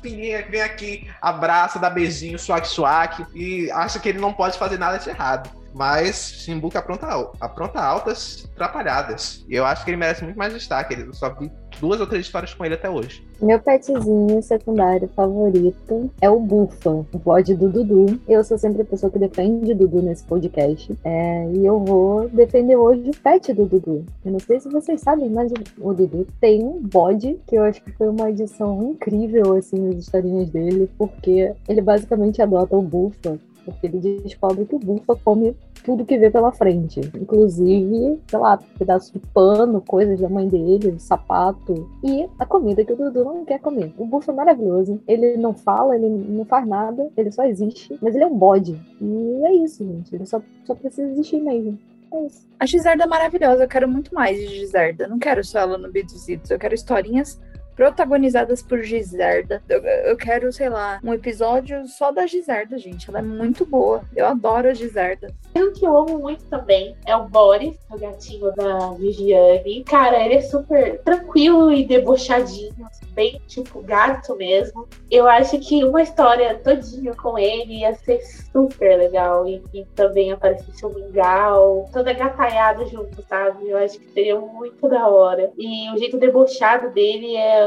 filhinha, 0.00 0.46
vem 0.48 0.60
aqui, 0.62 1.10
abraça, 1.20 1.78
dá 1.78 1.90
beijinho, 1.90 2.38
swag 2.38 2.66
swag, 2.66 3.26
e 3.34 3.70
acha 3.72 3.98
que 3.98 4.08
ele 4.08 4.18
não 4.18 4.32
pode 4.32 4.56
fazer 4.58 4.78
nada 4.78 4.98
de 4.98 5.08
errado. 5.08 5.50
Mas 5.74 6.32
Chimbuca 6.38 6.78
apronta, 6.78 7.06
apronta 7.40 7.80
altas 7.80 8.48
atrapalhadas. 8.52 9.44
E 9.48 9.54
eu 9.54 9.64
acho 9.64 9.84
que 9.84 9.90
ele 9.90 9.96
merece 9.96 10.24
muito 10.24 10.36
mais 10.36 10.52
destaque. 10.52 10.94
Eu 10.94 11.12
só 11.14 11.30
vi 11.30 11.50
duas 11.80 12.00
ou 12.00 12.06
três 12.06 12.26
histórias 12.26 12.54
com 12.54 12.64
ele 12.64 12.74
até 12.74 12.88
hoje. 12.88 13.26
Meu 13.40 13.58
petzinho 13.58 14.40
secundário 14.40 15.08
favorito 15.16 16.10
é 16.20 16.30
o 16.30 16.38
Bufa, 16.38 16.90
o 16.90 17.18
bode 17.18 17.54
do 17.54 17.68
Dudu. 17.68 18.20
Eu 18.28 18.44
sou 18.44 18.56
sempre 18.56 18.82
a 18.82 18.84
pessoa 18.84 19.10
que 19.10 19.18
defende 19.18 19.74
Dudu 19.74 20.00
nesse 20.00 20.22
podcast. 20.24 20.96
É, 21.02 21.50
e 21.52 21.66
eu 21.66 21.80
vou 21.80 22.28
defender 22.28 22.76
hoje 22.76 23.10
o 23.10 23.16
pet 23.16 23.52
do 23.52 23.66
Dudu. 23.66 24.04
Eu 24.24 24.32
não 24.32 24.38
sei 24.38 24.60
se 24.60 24.68
vocês 24.68 25.00
sabem, 25.00 25.28
mas 25.28 25.50
o, 25.50 25.88
o 25.88 25.92
Dudu 25.92 26.26
tem 26.40 26.62
um 26.62 26.80
bode 26.80 27.36
que 27.46 27.56
eu 27.56 27.64
acho 27.64 27.82
que 27.82 27.90
foi 27.92 28.08
uma 28.08 28.30
edição 28.30 28.80
incrível, 28.92 29.56
assim, 29.56 29.76
nas 29.76 29.96
historinhas 29.96 30.50
dele, 30.50 30.88
porque 30.96 31.52
ele 31.68 31.80
basicamente 31.80 32.40
adota 32.40 32.76
o 32.76 32.82
Bufa 32.82 33.40
porque 33.64 33.86
ele 33.86 34.20
descobre 34.22 34.64
que 34.64 34.74
o 34.74 34.78
Bufa 34.78 35.16
come 35.16 35.56
tudo 35.84 36.04
que 36.04 36.16
vê 36.16 36.30
pela 36.30 36.52
frente, 36.52 37.00
inclusive, 37.14 38.20
sei 38.28 38.38
lá, 38.38 38.58
pedaço 38.78 39.12
de 39.12 39.18
pano, 39.18 39.80
coisas 39.80 40.20
da 40.20 40.28
mãe 40.28 40.48
dele, 40.48 40.98
sapato 40.98 41.88
e 42.04 42.28
a 42.38 42.46
comida 42.46 42.84
que 42.84 42.92
o 42.92 42.96
Dudu 42.96 43.24
não 43.24 43.44
quer 43.44 43.58
comer. 43.58 43.92
O 43.98 44.06
Bufa 44.06 44.30
é 44.30 44.34
maravilhoso, 44.34 45.00
ele 45.08 45.36
não 45.36 45.52
fala, 45.52 45.96
ele 45.96 46.08
não 46.08 46.44
faz 46.44 46.66
nada, 46.66 47.10
ele 47.16 47.32
só 47.32 47.44
existe, 47.44 47.98
mas 48.00 48.14
ele 48.14 48.24
é 48.24 48.26
um 48.26 48.38
bode. 48.38 48.78
E 49.00 49.42
é 49.44 49.54
isso, 49.54 49.84
gente, 49.84 50.14
ele 50.14 50.26
só, 50.26 50.40
só 50.64 50.74
precisa 50.74 51.10
existir 51.10 51.40
mesmo. 51.40 51.78
É. 52.14 52.26
A 52.60 52.66
Giserda 52.66 53.04
é 53.04 53.06
maravilhosa, 53.06 53.64
eu 53.64 53.68
quero 53.68 53.88
muito 53.88 54.14
mais 54.14 54.38
de 54.38 54.46
Giserda. 54.46 55.08
Não 55.08 55.18
quero 55.18 55.42
só 55.42 55.60
ela 55.60 55.78
no 55.78 55.90
Beduzitos, 55.90 56.50
eu 56.50 56.58
quero 56.58 56.74
historinhas 56.74 57.40
protagonizadas 57.74 58.62
por 58.62 58.82
Giserda. 58.82 59.62
Eu, 59.68 59.82
eu, 59.82 60.16
quero, 60.16 60.52
sei 60.52 60.68
lá, 60.68 61.00
um 61.02 61.12
episódio 61.12 61.86
só 61.86 62.10
da 62.12 62.26
Giserda, 62.26 62.78
gente. 62.78 63.08
Ela 63.08 63.20
é 63.20 63.22
muito 63.22 63.64
boa. 63.64 64.04
Eu 64.14 64.26
adoro 64.26 64.68
a 64.68 64.74
Giserda. 64.74 65.32
Um 65.54 65.72
que 65.72 65.86
eu 65.86 65.96
amo 65.96 66.18
muito 66.18 66.44
também 66.44 66.96
é 67.06 67.16
o 67.16 67.28
Boris, 67.28 67.74
o 67.90 67.98
gatinho 67.98 68.52
da 68.54 68.92
Viviane. 68.92 69.84
Cara, 69.84 70.24
ele 70.24 70.34
é 70.34 70.40
super 70.40 71.00
tranquilo 71.02 71.72
e 71.72 71.84
debochadinho, 71.84 72.74
bem 73.14 73.40
tipo 73.46 73.80
gato 73.82 74.36
mesmo. 74.36 74.88
Eu 75.10 75.28
acho 75.28 75.58
que 75.58 75.84
uma 75.84 76.02
história 76.02 76.58
todinha 76.58 77.14
com 77.14 77.38
ele 77.38 77.80
ia 77.80 77.94
ser 77.94 78.20
super 78.52 78.96
legal. 78.96 79.46
E, 79.46 79.62
e 79.72 79.84
também 79.94 80.32
aparecesse 80.32 80.84
o 80.84 80.90
Mingau, 80.90 81.88
toda 81.92 82.12
gataiada 82.12 82.84
junto, 82.86 83.22
sabe? 83.22 83.68
Eu 83.68 83.78
acho 83.78 83.98
que 83.98 84.12
seria 84.12 84.38
muito 84.38 84.88
da 84.88 85.08
hora. 85.08 85.52
E 85.56 85.90
o 85.92 85.98
jeito 85.98 86.18
debochado 86.18 86.90
dele 86.90 87.36
é 87.36 87.66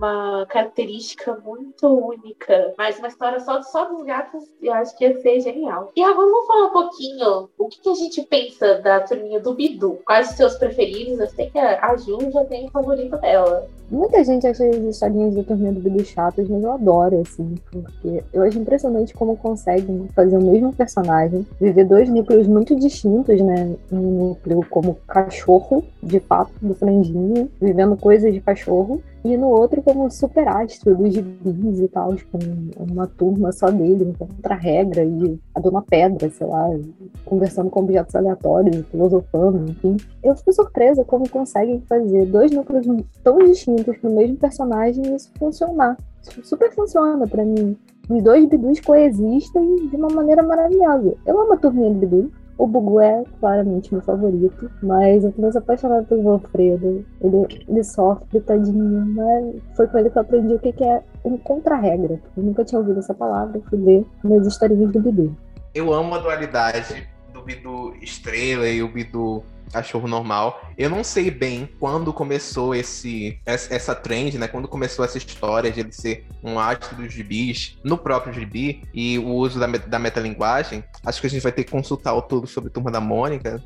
uma 0.00 0.46
característica 0.46 1.38
muito 1.44 1.86
única. 1.86 2.72
Mas 2.78 2.98
uma 2.98 3.08
história 3.08 3.38
só, 3.40 3.62
só 3.62 3.84
dos 3.84 4.02
gatos, 4.02 4.44
eu 4.62 4.72
acho 4.72 4.96
que 4.96 5.04
ia 5.04 5.20
ser 5.20 5.40
genial. 5.40 5.92
E 5.94 6.02
agora 6.02 6.26
vamos 6.26 6.46
falar 6.46 6.66
um 6.66 6.72
pouquinho 6.72 7.48
o 7.58 7.68
que, 7.68 7.80
que 7.80 7.90
a 7.90 7.94
gente 7.94 8.22
pensa 8.22 8.80
da 8.80 9.00
turminha 9.00 9.40
do 9.40 9.54
Bidu. 9.54 9.98
Quais 10.04 10.30
os 10.30 10.36
seus 10.36 10.54
preferidos? 10.54 11.20
Eu 11.20 11.28
sei 11.28 11.50
que 11.50 11.58
a 11.58 11.96
Ju 11.96 12.18
já 12.32 12.44
tem 12.46 12.66
o 12.66 12.70
favorito 12.70 13.16
dela. 13.18 13.68
Muita 13.90 14.22
gente 14.22 14.46
acha 14.46 14.64
as 14.64 14.76
historinhas 14.76 15.34
da 15.34 15.42
turminha 15.42 15.72
do 15.72 15.80
Bidu 15.80 16.04
chatas, 16.04 16.48
mas 16.48 16.62
eu 16.62 16.72
adoro, 16.72 17.20
assim, 17.20 17.56
porque 17.70 18.22
eu 18.32 18.42
acho 18.42 18.56
impressionante 18.56 19.12
como 19.12 19.36
conseguem 19.36 20.08
fazer 20.14 20.36
o 20.38 20.42
mesmo 20.42 20.72
personagem, 20.72 21.44
viver 21.60 21.84
dois 21.84 22.08
núcleos 22.08 22.46
muito 22.46 22.76
distintos, 22.76 23.40
né? 23.40 23.74
Um 23.90 24.28
núcleo 24.28 24.64
como 24.70 24.94
cachorro, 25.08 25.84
de 26.00 26.20
fato, 26.20 26.52
do 26.62 26.72
franjinho, 26.72 27.50
vivendo 27.60 27.96
coisas 27.96 28.32
de 28.32 28.40
cachorro, 28.40 29.02
e 29.24 29.36
no 29.36 29.48
outro 29.48 29.82
como 29.82 30.10
super 30.10 30.48
astro 30.48 30.96
dos 30.96 31.12
gibis 31.12 31.80
e 31.80 31.88
tal, 31.88 32.14
tipo, 32.14 32.38
uma 32.78 33.06
turma 33.06 33.52
só 33.52 33.70
dele, 33.70 34.14
contra 34.18 34.54
regra, 34.54 35.04
e 35.04 35.38
a 35.54 35.60
Dona 35.60 35.82
Pedra, 35.82 36.30
sei 36.30 36.46
lá, 36.46 36.68
conversando 37.24 37.70
com 37.70 37.80
objetos 37.80 38.14
aleatórios, 38.14 38.86
filosofando, 38.86 39.70
enfim. 39.70 39.96
Eu 40.22 40.34
fico 40.34 40.52
surpresa 40.52 41.04
como 41.04 41.28
conseguem 41.28 41.80
fazer 41.82 42.26
dois 42.26 42.50
núcleos 42.50 42.86
tão 43.22 43.38
distintos 43.38 43.96
pro 43.98 44.10
mesmo 44.10 44.36
personagem 44.36 45.04
e 45.06 45.14
isso 45.14 45.30
funcionar. 45.38 45.96
Isso 46.22 46.40
super 46.44 46.72
funciona 46.72 47.26
para 47.26 47.44
mim. 47.44 47.76
Os 48.08 48.22
dois 48.22 48.44
bidus 48.46 48.80
coexistem 48.80 49.88
de 49.88 49.96
uma 49.96 50.08
maneira 50.08 50.42
maravilhosa. 50.42 51.14
Eu 51.24 51.40
amo 51.40 51.52
a 51.52 51.56
turminha 51.56 51.90
do 51.90 51.98
bidu, 52.00 52.32
o 52.60 52.66
Bugu 52.66 53.00
é 53.00 53.24
claramente 53.40 53.90
meu 53.90 54.02
favorito, 54.02 54.70
mas 54.82 55.24
eu 55.24 55.32
tô 55.32 55.40
mais 55.40 55.56
apaixonada 55.56 56.04
pelo 56.04 56.28
Alfredo. 56.28 57.06
Ele, 57.22 57.64
ele 57.66 57.82
sofre, 57.82 58.38
tadinho, 58.40 59.06
mas 59.14 59.62
foi 59.74 59.86
com 59.86 59.96
ele 59.96 60.10
que 60.10 60.18
eu 60.18 60.22
aprendi 60.22 60.54
o 60.54 60.58
que, 60.58 60.70
que 60.74 60.84
é 60.84 61.02
um 61.24 61.38
contra-regra. 61.38 62.20
Eu 62.36 62.42
nunca 62.42 62.62
tinha 62.62 62.78
ouvido 62.78 62.98
essa 62.98 63.14
palavra, 63.14 63.62
fui 63.70 63.78
ver 63.78 64.06
nas 64.22 64.46
historinhas 64.46 64.92
do 64.92 65.00
Bidu. 65.00 65.34
Eu 65.74 65.90
amo 65.90 66.14
a 66.14 66.18
dualidade 66.18 67.08
do 67.32 67.40
Bidu 67.40 67.94
Estrela 68.02 68.68
e 68.68 68.82
o 68.82 68.88
Bidu 68.88 69.42
cachorro 69.70 70.08
normal. 70.08 70.62
Eu 70.76 70.90
não 70.90 71.02
sei 71.02 71.30
bem 71.30 71.68
quando 71.78 72.12
começou 72.12 72.74
esse 72.74 73.38
essa 73.46 73.94
trend, 73.94 74.38
né? 74.38 74.48
Quando 74.48 74.68
começou 74.68 75.04
essa 75.04 75.18
história 75.18 75.70
de 75.70 75.80
ele 75.80 75.92
ser 75.92 76.26
um 76.42 76.58
astro 76.58 76.96
dos 76.96 77.12
gibis 77.12 77.78
no 77.84 77.96
próprio 77.96 78.32
gibi 78.32 78.82
e 78.92 79.18
o 79.18 79.28
uso 79.28 79.58
da, 79.58 79.66
da 79.66 79.98
metalinguagem. 79.98 80.84
Acho 81.04 81.20
que 81.20 81.26
a 81.26 81.30
gente 81.30 81.42
vai 81.42 81.52
ter 81.52 81.64
que 81.64 81.70
consultar 81.70 82.14
o 82.14 82.22
todo 82.22 82.46
sobre 82.46 82.70
Turma 82.70 82.90
da 82.90 83.00
Mônica. 83.00 83.62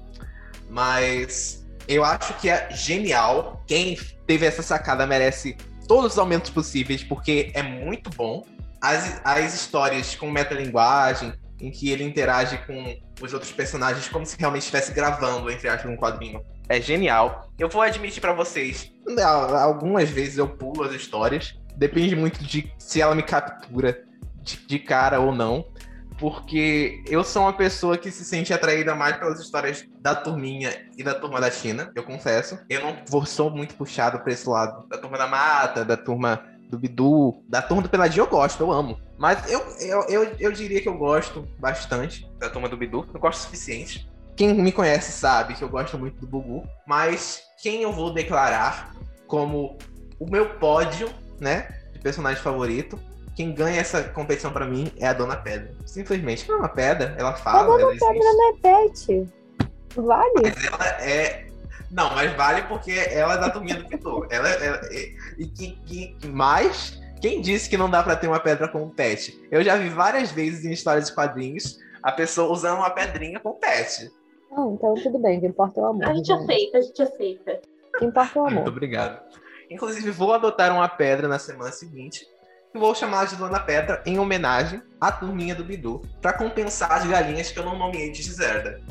Mas 0.70 1.64
eu 1.86 2.04
acho 2.04 2.34
que 2.34 2.48
é 2.48 2.68
genial. 2.70 3.62
Quem 3.66 3.98
teve 4.26 4.46
essa 4.46 4.62
sacada 4.62 5.06
merece 5.06 5.56
todos 5.86 6.12
os 6.12 6.18
aumentos 6.18 6.50
possíveis, 6.50 7.02
porque 7.02 7.50
é 7.54 7.62
muito 7.62 8.10
bom. 8.10 8.44
As, 8.80 9.20
as 9.24 9.54
histórias 9.54 10.14
com 10.14 10.30
metalinguagem, 10.30 11.32
em 11.60 11.70
que 11.70 11.90
ele 11.90 12.04
interage 12.04 12.58
com 12.66 12.96
os 13.22 13.32
outros 13.32 13.52
personagens 13.52 14.08
como 14.08 14.26
se 14.26 14.36
realmente 14.38 14.62
estivesse 14.62 14.92
gravando, 14.92 15.50
entre 15.50 15.68
aspas, 15.68 15.90
um 15.90 15.96
quadrinho. 15.96 16.42
É 16.68 16.80
genial. 16.80 17.50
Eu 17.58 17.68
vou 17.68 17.82
admitir 17.82 18.20
para 18.20 18.32
vocês, 18.32 18.90
algumas 19.60 20.08
vezes 20.08 20.38
eu 20.38 20.48
pulo 20.48 20.82
as 20.84 20.92
histórias. 20.92 21.54
Depende 21.76 22.16
muito 22.16 22.42
de 22.42 22.72
se 22.78 23.00
ela 23.00 23.14
me 23.14 23.22
captura 23.22 24.02
de, 24.40 24.78
cara 24.78 25.20
ou 25.20 25.34
não. 25.34 25.66
Porque 26.18 27.02
eu 27.08 27.24
sou 27.24 27.42
uma 27.42 27.52
pessoa 27.52 27.98
que 27.98 28.10
se 28.10 28.24
sente 28.24 28.54
atraída 28.54 28.94
mais 28.94 29.16
pelas 29.16 29.40
histórias 29.40 29.84
da 30.00 30.14
turminha 30.14 30.70
e 30.96 31.02
da 31.02 31.12
turma 31.12 31.40
da 31.40 31.50
China, 31.50 31.90
eu 31.94 32.04
confesso. 32.04 32.56
Eu 32.70 32.82
não 32.82 32.96
vou, 33.08 33.26
sou 33.26 33.50
muito 33.50 33.74
puxado 33.74 34.20
para 34.20 34.32
esse 34.32 34.48
lado 34.48 34.86
da 34.86 34.96
turma 34.96 35.18
da 35.18 35.26
mata, 35.26 35.84
da 35.84 35.96
turma 35.96 36.40
do 36.70 36.78
Bidu, 36.78 37.42
da 37.48 37.60
turma 37.60 37.82
do 37.82 37.88
Peladinho 37.88 38.22
eu 38.22 38.28
gosto, 38.28 38.62
eu 38.62 38.70
amo. 38.70 38.96
Mas 39.24 39.50
eu, 39.50 39.64
eu, 39.80 40.02
eu, 40.02 40.36
eu 40.38 40.52
diria 40.52 40.82
que 40.82 40.88
eu 40.88 40.98
gosto 40.98 41.48
bastante 41.58 42.30
da 42.38 42.50
turma 42.50 42.68
do 42.68 42.76
Bidu, 42.76 43.08
eu 43.14 43.18
gosto 43.18 43.38
o 43.38 43.42
suficiente. 43.44 44.06
Quem 44.36 44.52
me 44.52 44.70
conhece 44.70 45.12
sabe 45.12 45.54
que 45.54 45.64
eu 45.64 45.68
gosto 45.70 45.98
muito 45.98 46.20
do 46.20 46.26
Bugu, 46.26 46.68
mas 46.86 47.42
quem 47.62 47.80
eu 47.80 47.90
vou 47.90 48.12
declarar 48.12 48.94
como 49.26 49.78
o 50.20 50.30
meu 50.30 50.50
pódio, 50.56 51.08
né, 51.40 51.68
de 51.94 52.00
personagem 52.00 52.42
favorito, 52.42 53.00
quem 53.34 53.54
ganha 53.54 53.80
essa 53.80 54.02
competição 54.02 54.52
para 54.52 54.66
mim 54.66 54.92
é 54.98 55.06
a 55.06 55.14
Dona 55.14 55.36
Pedra. 55.36 55.74
Simplesmente, 55.86 56.44
a 56.44 56.56
Dona 56.56 56.68
Pedra, 56.68 57.14
ela 57.16 57.32
fala. 57.32 57.76
A 57.76 57.78
Dona 57.78 57.92
Pedra 57.92 58.10
não 58.10 58.50
é 58.50 58.56
pet. 58.60 59.26
Vale. 59.96 60.34
Mas 60.42 60.64
ela 60.66 60.86
é 61.02 61.46
não, 61.90 62.14
mas 62.14 62.30
vale 62.34 62.60
porque 62.62 62.90
ela 62.90 63.34
é 63.34 63.38
da 63.38 63.48
turminha 63.48 63.76
do 63.76 63.88
pintor. 63.88 64.26
Ela, 64.28 64.48
ela, 64.48 64.80
e 65.38 65.46
que, 65.46 65.76
que 65.86 66.26
mais? 66.26 67.02
Quem 67.24 67.40
disse 67.40 67.70
que 67.70 67.78
não 67.78 67.88
dá 67.88 68.02
para 68.02 68.16
ter 68.16 68.28
uma 68.28 68.38
pedra 68.38 68.68
como 68.68 68.90
pet? 68.90 69.42
Eu 69.50 69.64
já 69.64 69.78
vi 69.78 69.88
várias 69.88 70.30
vezes 70.30 70.62
em 70.66 70.72
histórias 70.72 71.06
de 71.06 71.14
quadrinhos 71.14 71.78
a 72.02 72.12
pessoa 72.12 72.52
usando 72.52 72.80
uma 72.80 72.90
pedrinha 72.90 73.40
como 73.40 73.54
pet. 73.54 74.12
Não, 74.50 74.74
então 74.74 74.92
tudo 74.92 75.18
bem, 75.18 75.38
o 75.38 75.40
que 75.40 75.46
importa 75.46 75.80
é 75.80 75.84
o 75.84 75.86
amor. 75.86 76.04
A 76.04 76.12
gente 76.12 76.30
aceita, 76.30 76.76
a 76.76 76.80
gente 76.82 77.02
aceita. 77.02 77.60
O 77.94 77.98
que 77.98 78.04
importa 78.04 78.38
é 78.38 78.42
o 78.42 78.44
amor. 78.44 78.54
Muito 78.56 78.68
obrigado. 78.68 79.22
Inclusive, 79.70 80.10
vou 80.10 80.34
adotar 80.34 80.70
uma 80.70 80.86
pedra 80.86 81.26
na 81.26 81.38
semana 81.38 81.72
seguinte 81.72 82.28
e 82.74 82.78
vou 82.78 82.94
chamá-la 82.94 83.24
de 83.24 83.36
Dona 83.36 83.60
Pedra 83.60 84.02
em 84.04 84.18
homenagem 84.18 84.82
à 85.00 85.10
turminha 85.10 85.54
do 85.54 85.64
Bidu, 85.64 86.02
para 86.20 86.34
compensar 86.34 86.92
as 86.92 87.06
galinhas 87.06 87.50
que 87.50 87.58
eu 87.58 87.64
não 87.64 87.78
nomeei 87.78 88.10
de 88.10 88.22
Giserda. 88.22 88.82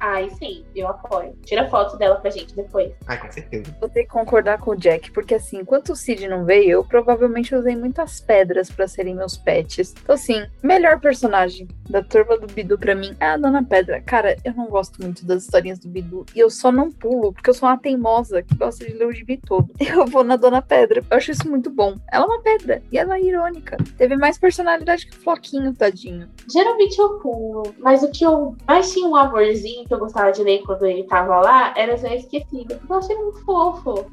Ai, 0.00 0.30
sim, 0.30 0.64
eu 0.74 0.88
apoio. 0.88 1.36
Tira 1.44 1.68
foto 1.68 1.98
dela 1.98 2.16
pra 2.16 2.30
gente 2.30 2.56
depois. 2.56 2.90
Ai, 3.06 3.18
com 3.18 3.30
certeza. 3.30 3.76
Vou 3.78 3.88
ter 3.88 4.04
que 4.04 4.08
concordar 4.08 4.58
com 4.58 4.70
o 4.70 4.76
Jack, 4.76 5.10
porque 5.12 5.34
assim, 5.34 5.58
enquanto 5.58 5.90
o 5.90 5.96
Cid 5.96 6.26
não 6.26 6.44
veio, 6.44 6.70
eu 6.70 6.84
provavelmente 6.84 7.54
usei 7.54 7.76
muitas 7.76 8.20
pedras 8.20 8.70
pra 8.70 8.88
serem 8.88 9.14
meus 9.14 9.36
pets. 9.36 9.94
Então, 10.02 10.14
assim, 10.14 10.46
melhor 10.62 10.98
personagem 11.00 11.68
da 11.88 12.02
turma 12.02 12.38
do 12.38 12.46
Bidu 12.46 12.78
pra 12.78 12.94
mim 12.94 13.14
é 13.20 13.26
a 13.26 13.36
Dona 13.36 13.62
Pedra. 13.62 14.00
Cara, 14.00 14.36
eu 14.44 14.54
não 14.54 14.66
gosto 14.66 15.02
muito 15.02 15.26
das 15.26 15.44
historinhas 15.44 15.78
do 15.78 15.88
Bidu. 15.88 16.24
E 16.34 16.40
eu 16.40 16.48
só 16.48 16.72
não 16.72 16.90
pulo, 16.90 17.32
porque 17.32 17.50
eu 17.50 17.54
sou 17.54 17.68
uma 17.68 17.76
teimosa 17.78 18.42
que 18.42 18.54
gosta 18.54 18.86
de 18.86 18.92
ler 18.92 19.06
o 19.06 19.12
gibi 19.12 19.36
todo. 19.36 19.68
Eu 19.90 20.06
vou 20.06 20.22
na 20.22 20.36
Dona 20.36 20.62
Pedra. 20.62 21.02
Eu 21.10 21.16
acho 21.16 21.32
isso 21.32 21.50
muito 21.50 21.68
bom. 21.68 21.96
Ela 22.10 22.24
é 22.24 22.28
uma 22.28 22.42
pedra. 22.42 22.82
E 22.92 22.98
ela 22.98 23.16
é 23.16 23.22
irônica. 23.22 23.76
Teve 23.98 24.16
mais 24.16 24.38
personalidade 24.38 25.06
que 25.06 25.16
o 25.16 25.20
Floquinho, 25.20 25.74
tadinho. 25.74 26.28
Geralmente 26.50 26.98
eu 26.98 27.18
pulo, 27.18 27.74
mas 27.78 28.02
o 28.02 28.10
que 28.10 28.24
eu 28.24 28.56
mais 28.66 28.92
tinha 28.92 29.06
um 29.06 29.16
amorzinho 29.16 29.84
que 29.90 29.94
eu 29.94 29.98
gostava 29.98 30.30
de 30.30 30.44
ler 30.44 30.62
quando 30.62 30.86
ele 30.86 31.02
tava 31.02 31.40
lá 31.40 31.74
era 31.76 31.96
Zé 31.96 32.14
Esquecido. 32.14 32.76
Porque 32.76 32.92
eu 32.92 32.96
achei 32.96 33.16
muito 33.16 33.44
fofo. 33.44 34.06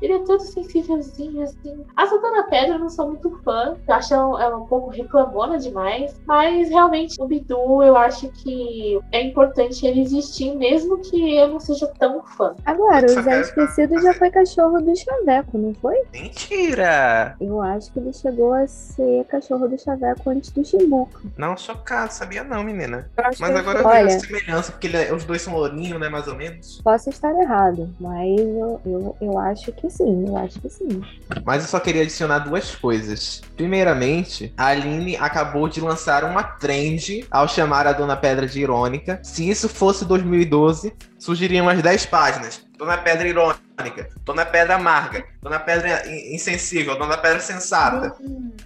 Ele 0.00 0.12
é 0.14 0.18
todo 0.24 0.40
sensívelzinho, 0.40 1.42
assim. 1.42 1.84
A 1.96 2.06
Santana 2.06 2.44
Pedra 2.44 2.74
eu 2.74 2.78
não 2.78 2.88
sou 2.88 3.08
muito 3.08 3.30
fã. 3.44 3.76
Eu 3.86 3.94
acho 3.94 4.14
ela, 4.14 4.42
ela 4.42 4.56
um 4.58 4.66
pouco 4.66 4.90
reclamona 4.90 5.58
demais. 5.58 6.14
Mas 6.26 6.68
realmente, 6.68 7.16
o 7.20 7.26
Bidu, 7.26 7.82
eu 7.82 7.96
acho 7.96 8.28
que 8.28 8.98
é 9.12 9.22
importante 9.22 9.86
ele 9.86 10.02
existir, 10.02 10.54
mesmo 10.56 10.98
que 10.98 11.36
eu 11.36 11.48
não 11.48 11.60
seja 11.60 11.86
tão 11.98 12.22
fã. 12.22 12.54
Agora, 12.64 13.06
o 13.06 13.08
Zé 13.08 13.22
que- 13.22 13.46
Esquecido 13.46 14.00
já 14.00 14.12
foi 14.14 14.30
cachorro 14.30 14.80
do 14.80 14.94
Chaveco, 14.96 15.56
não 15.58 15.74
foi? 15.74 15.96
Mentira! 16.12 17.36
Eu 17.40 17.60
acho 17.62 17.92
que 17.92 17.98
ele 17.98 18.12
chegou 18.12 18.52
a 18.52 18.66
ser 18.66 19.24
cachorro 19.26 19.68
do 19.68 19.78
Chaveco 19.78 20.30
antes 20.30 20.50
do 20.50 20.64
Chimbuca. 20.64 21.20
Não, 21.36 21.56
chocado, 21.56 22.12
sabia 22.12 22.42
não, 22.44 22.62
menina. 22.62 23.10
Mas 23.16 23.36
que 23.36 23.44
agora 23.44 23.80
eu 23.80 23.86
Olha- 23.86 24.04
vejo 24.04 24.16
a 24.16 24.20
semelhança, 24.20 24.72
porque 24.72 24.86
ele 24.86 24.96
é- 24.96 25.12
os 25.14 25.24
dois 25.24 25.42
são 25.42 25.54
lourinhos, 25.54 25.98
né, 26.00 26.08
mais 26.08 26.26
ou 26.28 26.34
menos. 26.34 26.80
Posso 26.82 27.10
estar 27.10 27.32
errado, 27.34 27.88
mas 28.00 28.38
eu, 28.38 28.80
eu, 28.84 29.16
eu 29.20 29.38
acho 29.38 29.72
que 29.72 29.85
sim, 29.90 30.24
eu 30.28 30.36
acho 30.36 30.60
que 30.60 30.68
sim. 30.68 31.00
Mas 31.44 31.62
eu 31.62 31.68
só 31.68 31.78
queria 31.80 32.02
adicionar 32.02 32.40
duas 32.40 32.74
coisas. 32.74 33.42
Primeiramente, 33.56 34.52
a 34.56 34.66
Aline 34.66 35.16
acabou 35.16 35.68
de 35.68 35.80
lançar 35.80 36.24
uma 36.24 36.42
trend 36.42 37.26
ao 37.30 37.48
chamar 37.48 37.86
a 37.86 37.92
Dona 37.92 38.16
Pedra 38.16 38.46
de 38.46 38.60
irônica. 38.60 39.20
Se 39.22 39.48
isso 39.48 39.68
fosse 39.68 40.04
2012, 40.04 40.92
surgiriam 41.18 41.64
umas 41.66 41.80
10 41.82 42.06
páginas. 42.06 42.64
Dona 42.78 42.98
Pedra 42.98 43.26
irônica, 43.26 44.08
Dona 44.24 44.44
Pedra 44.44 44.74
amarga, 44.76 45.24
Dona 45.42 45.58
Pedra 45.58 46.06
in- 46.06 46.34
insensível, 46.34 46.98
Dona 46.98 47.16
Pedra 47.16 47.40
sensata. 47.40 48.14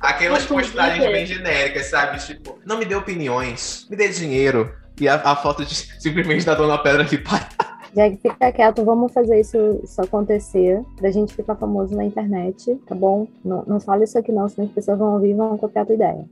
Aquelas 0.01 0.45
postagens 0.47 1.05
bem 1.13 1.25
genéricas, 1.27 1.87
sabe? 1.91 2.19
Tipo, 2.19 2.59
não 2.67 2.79
me 2.79 2.85
dê 2.85 2.95
opiniões, 2.97 3.87
me 3.89 3.97
dê 3.97 4.09
dinheiro. 4.09 4.75
E 5.01 5.09
a, 5.09 5.15
a 5.15 5.37
foto 5.37 5.65
de, 5.65 5.75
simplesmente 6.01 6.45
da 6.45 6.55
Dona 6.55 6.77
Pedra 6.79 7.05
aqui, 7.05 7.17
pai. 7.19 7.41
Jack, 7.95 8.19
fica 8.19 8.53
quieto, 8.53 8.85
vamos 8.85 9.13
fazer 9.13 9.41
isso, 9.41 9.81
isso 9.83 10.01
acontecer, 10.01 10.83
pra 10.97 11.11
gente 11.11 11.35
ficar 11.35 11.57
famoso 11.57 11.97
na 11.97 12.05
internet, 12.05 12.75
tá 12.87 12.95
bom? 12.95 13.27
Não, 13.45 13.65
não 13.67 13.81
fala 13.81 14.05
isso 14.05 14.19
aqui 14.19 14.31
não, 14.31 14.49
senão 14.49 14.69
as 14.69 14.73
pessoas 14.73 14.99
vão 14.99 15.15
ouvir 15.15 15.31
e 15.31 15.35
vão 15.35 15.59
copiar 15.59 15.83
a 15.83 15.87
tua 15.87 15.95
ideia. 15.95 16.25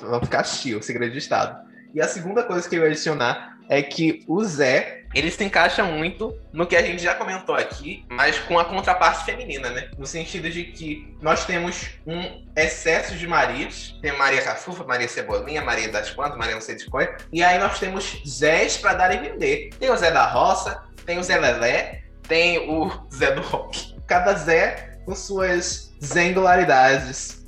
Vamos 0.00 0.24
ficar 0.24 0.44
chill, 0.44 0.82
segredo 0.82 1.12
de 1.12 1.18
Estado. 1.18 1.64
E 1.94 2.00
a 2.00 2.08
segunda 2.08 2.42
coisa 2.42 2.68
que 2.68 2.76
eu 2.76 2.82
ia 2.82 2.88
adicionar 2.88 3.56
é 3.68 3.82
que 3.82 4.24
o 4.28 4.44
Zé, 4.44 5.04
ele 5.14 5.30
se 5.30 5.42
encaixa 5.42 5.82
muito 5.82 6.34
no 6.52 6.66
que 6.66 6.76
a 6.76 6.82
gente 6.82 7.02
já 7.02 7.14
comentou 7.14 7.54
aqui, 7.54 8.04
mas 8.10 8.38
com 8.38 8.58
a 8.58 8.64
contraparte 8.64 9.24
feminina, 9.24 9.70
né? 9.70 9.88
No 9.98 10.06
sentido 10.06 10.50
de 10.50 10.64
que 10.64 11.16
nós 11.20 11.44
temos 11.44 11.88
um 12.06 12.44
excesso 12.54 13.16
de 13.16 13.26
maridos. 13.26 13.98
Tem 14.02 14.16
Maria 14.16 14.42
Cafufa, 14.42 14.84
Maria 14.84 15.08
Cebolinha, 15.08 15.62
Maria 15.62 15.88
das 15.88 16.10
Quantas, 16.10 16.38
Maria 16.38 16.54
não 16.54 16.60
sei 16.60 16.76
de 16.76 16.86
qual. 16.86 17.06
E 17.32 17.42
aí 17.42 17.58
nós 17.58 17.78
temos 17.78 18.22
Zés 18.26 18.76
para 18.76 18.94
dar 18.94 19.14
e 19.14 19.28
vender. 19.28 19.70
Tem 19.78 19.90
o 19.90 19.96
Zé 19.96 20.10
da 20.10 20.26
Roça, 20.26 20.82
tem 21.06 21.18
o 21.18 21.22
Zé 21.22 21.38
Lelé, 21.38 22.02
tem 22.28 22.68
o 22.70 22.90
Zé 23.14 23.32
do 23.34 23.40
Rock. 23.42 23.96
Cada 24.06 24.34
Zé 24.34 24.98
com 25.06 25.14
suas 25.14 25.94
zengularidades. 26.02 27.44